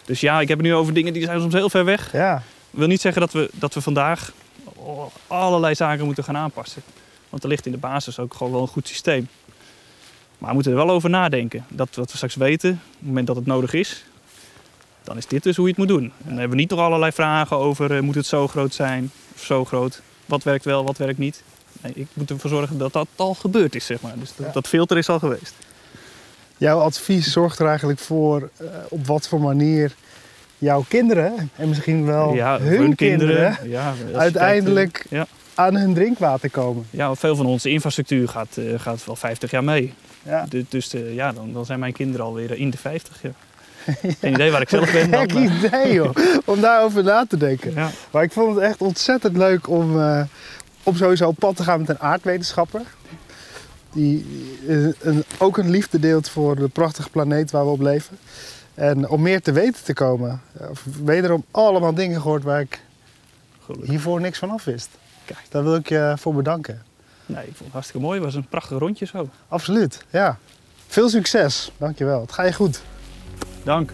Dus 0.05 0.21
ja, 0.21 0.41
ik 0.41 0.49
heb 0.49 0.59
het 0.59 0.67
nu 0.67 0.75
over 0.75 0.95
dingen 0.95 1.13
die 1.13 1.25
zijn 1.25 1.41
soms 1.41 1.55
heel 1.55 1.71
ver 1.71 1.85
weg. 1.85 2.13
Ja, 2.13 2.37
Ik 2.71 2.79
wil 2.79 2.87
niet 2.89 3.01
zeggen 3.01 3.21
dat 3.21 3.33
we, 3.33 3.51
dat 3.53 3.75
we 3.75 3.81
vandaag 3.81 4.33
allerlei 5.27 5.75
zaken 5.75 6.05
moeten 6.05 6.25
gaan 6.25 6.37
aanpassen. 6.37 6.83
Want 7.29 7.43
er 7.43 7.49
ligt 7.49 7.67
in 7.67 7.73
de 7.73 7.79
basis 7.79 8.19
ook 8.19 8.35
gewoon 8.35 8.53
wel 8.53 8.63
een 8.63 8.69
goed 8.69 8.89
systeem. 8.89 9.29
Maar 10.39 10.49
we 10.49 10.55
moeten 10.55 10.73
er 10.73 10.79
wel 10.79 10.91
over 10.91 11.11
nadenken. 11.11 11.65
Dat 11.69 11.89
wat 11.95 12.11
we 12.11 12.17
straks 12.17 12.35
weten, 12.35 12.71
op 12.71 12.79
het 12.99 13.07
moment 13.07 13.27
dat 13.27 13.37
het 13.37 13.47
nodig 13.47 13.73
is, 13.73 14.05
dan 15.05 15.17
is 15.17 15.27
dit 15.27 15.43
dus 15.43 15.57
hoe 15.57 15.65
je 15.65 15.71
het 15.71 15.79
moet 15.81 15.89
doen. 15.89 16.05
En 16.05 16.13
dan 16.25 16.33
hebben 16.33 16.51
we 16.51 16.57
niet 16.57 16.71
nog 16.71 16.81
allerlei 16.81 17.13
vragen 17.13 17.57
over, 17.57 17.95
eh, 17.97 18.01
moet 18.01 18.15
het 18.15 18.27
zo 18.27 18.49
groot 18.49 18.75
zijn 18.75 19.11
of 19.35 19.45
zo 19.45 19.65
groot? 19.65 20.01
Wat 20.27 20.43
werkt 20.43 20.65
wel, 20.65 20.85
wat 20.85 20.97
werkt 20.99 21.19
niet? 21.19 21.43
Nee, 21.83 21.93
ik 21.95 22.07
moet 22.13 22.31
ervoor 22.31 22.51
zorgen 22.51 22.79
dat 22.79 22.93
dat 22.93 23.09
al 23.17 23.35
gebeurd 23.35 23.75
is, 23.75 23.87
zeg 23.87 24.01
maar. 24.01 24.19
Dus 24.19 24.33
dat, 24.37 24.47
Ja. 24.47 24.53
dat 24.53 24.69
filter 24.69 24.99
is 24.99 25.09
al 25.09 25.19
geweest. 25.19 25.55
jouw 26.57 26.79
advies 26.79 27.33
zorgt 27.33 27.59
er 27.59 27.67
eigenlijk 27.67 27.99
voor 27.99 28.51
eh, 28.57 28.67
op 28.89 29.07
wat 29.07 29.29
voor 29.29 29.41
manier 29.41 29.95
jouw 30.59 30.85
kinderen 30.89 31.51
en 31.57 31.69
misschien 31.69 32.05
wel 32.07 32.35
ja, 32.35 32.61
hun, 32.61 32.95
kinderen, 32.95 33.59
ja, 33.69 33.93
kijkt, 34.03 34.17
uiteindelijk 34.17 35.07
aan 35.55 35.77
hun 35.77 35.95
drinkwater 35.95 36.51
komen. 36.51 36.87
Ja, 36.91 37.15
veel 37.15 37.37
van 37.37 37.47
onze 37.47 37.71
infrastructuur 37.71 38.29
gaat, 38.29 38.57
eh, 38.57 38.65
gaat 38.81 39.05
wel 39.05 39.17
50 39.17 39.51
jaar 39.51 39.65
mee. 39.65 39.95
Ja. 40.23 40.47
Dus, 40.49 40.65
dus 40.69 40.95
ja, 41.13 41.33
dan, 41.33 41.53
dan 41.53 41.67
zijn 41.67 41.79
mijn 41.79 41.93
kinderen 41.93 42.27
alweer 42.27 42.59
in 42.59 42.71
de 42.71 42.77
50. 42.79 43.23
Ja. 43.23 43.31
Geen 44.21 44.33
idee 44.33 44.51
waar 44.51 44.61
ik 44.61 44.69
zelf 44.69 44.93
ben. 44.93 45.13
Gek 45.19 45.33
idee 45.33 45.93
joh, 45.93 46.17
om 46.45 46.61
daarover 46.61 47.05
na 47.05 47.27
te 47.27 47.37
denken. 47.37 47.75
Maar 48.11 48.23
ik 48.23 48.33
vond 48.33 48.55
het 48.55 48.65
echt 48.65 48.81
ontzettend 48.81 49.37
leuk 49.37 49.69
om, 49.69 50.01
eh, 50.01 50.23
om 50.83 50.97
sowieso 50.97 51.29
op 51.29 51.39
pad 51.39 51.57
te 51.57 51.63
gaan 51.63 51.81
met 51.81 51.89
een 51.89 51.99
aardwetenschapper. 52.01 52.83
Die 53.93 54.27
eh, 54.69 54.77
een, 55.01 55.25
ook 55.39 55.59
een 55.59 55.71
liefde 55.71 55.99
deelt 55.99 56.29
voor 56.29 56.57
de 56.57 56.69
prachtige 56.69 57.11
planeet 57.11 57.51
waar 57.51 57.65
we 57.65 57.71
op 57.71 57.81
leven. 57.81 58.19
En 58.75 59.09
om 59.09 59.23
meer 59.23 59.43
te 59.43 59.53
weten 59.53 59.85
te 59.85 59.93
komen. 59.93 60.41
Ja, 60.61 60.69
of 60.69 60.85
Wederom 61.05 61.45
allemaal 61.51 61.95
dingen 61.95 62.21
gehoord 62.21 62.43
waar 62.43 62.61
ik 62.61 62.81
Gelukkig. 63.65 63.91
hiervoor 63.91 64.21
niks 64.21 64.39
van 64.39 64.51
af 64.51 64.65
wist. 64.65 64.89
Kijk. 65.25 65.39
Daar 65.49 65.63
wil 65.63 65.75
ik 65.75 65.89
je 65.89 66.15
voor 66.19 66.35
bedanken. 66.35 66.83
Nee, 67.27 67.43
ik 67.43 67.47
vond 67.47 67.59
het 67.59 67.73
hartstikke 67.73 68.03
mooi. 68.07 68.17
Het 68.17 68.25
was 68.25 68.35
een 68.35 68.49
prachtig 68.49 68.79
rondje 68.79 69.07
zo. 69.07 69.29
Absoluut, 69.49 70.05
ja. 70.11 70.39
Veel 70.87 71.09
succes. 71.09 71.73
Dankjewel. 71.77 72.21
Het 72.21 72.33
gaat 72.33 72.47
je 72.47 72.53
goed. 72.53 72.83
Dank. 73.65 73.93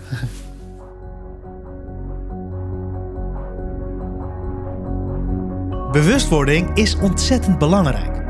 Bewustwording 5.93 6.71
is 6.75 6.97
ontzettend 6.97 7.59
belangrijk. 7.59 8.23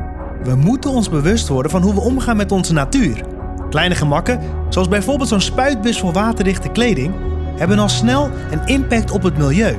We 0.43 0.55
moeten 0.55 0.91
ons 0.91 1.09
bewust 1.09 1.47
worden 1.47 1.71
van 1.71 1.81
hoe 1.81 1.93
we 1.93 1.99
omgaan 1.99 2.37
met 2.37 2.51
onze 2.51 2.73
natuur. 2.73 3.25
Kleine 3.69 3.95
gemakken, 3.95 4.39
zoals 4.69 4.87
bijvoorbeeld 4.87 5.29
zo'n 5.29 5.41
spuitbus 5.41 5.99
voor 5.99 6.11
waterdichte 6.11 6.69
kleding, 6.69 7.13
hebben 7.55 7.79
al 7.79 7.89
snel 7.89 8.29
een 8.51 8.65
impact 8.65 9.11
op 9.11 9.23
het 9.23 9.37
milieu. 9.37 9.77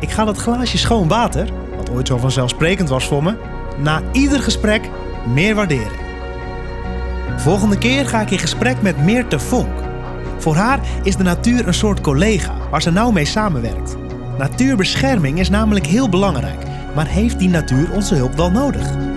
Ik 0.00 0.10
ga 0.10 0.24
dat 0.24 0.36
glaasje 0.36 0.78
schoon 0.78 1.08
water 1.08 1.48
wat 1.76 1.90
ooit 1.90 2.06
zo 2.06 2.16
vanzelfsprekend 2.16 2.88
was 2.88 3.06
voor 3.06 3.22
me, 3.22 3.34
na 3.78 4.02
ieder 4.12 4.40
gesprek 4.40 4.90
meer 5.34 5.54
waarderen. 5.54 6.06
Volgende 7.36 7.78
keer 7.78 8.06
ga 8.06 8.20
ik 8.20 8.30
in 8.30 8.38
gesprek 8.38 8.82
met 8.82 9.04
Meerte 9.04 9.38
Vonk. 9.38 9.87
Voor 10.38 10.54
haar 10.54 10.80
is 11.02 11.16
de 11.16 11.22
natuur 11.22 11.66
een 11.66 11.74
soort 11.74 12.00
collega 12.00 12.54
waar 12.70 12.82
ze 12.82 12.90
nauw 12.90 13.10
mee 13.10 13.24
samenwerkt. 13.24 13.96
Natuurbescherming 14.38 15.38
is 15.38 15.48
namelijk 15.48 15.86
heel 15.86 16.08
belangrijk, 16.08 16.62
maar 16.94 17.06
heeft 17.06 17.38
die 17.38 17.48
natuur 17.48 17.92
onze 17.92 18.14
hulp 18.14 18.34
wel 18.34 18.50
nodig? 18.50 19.07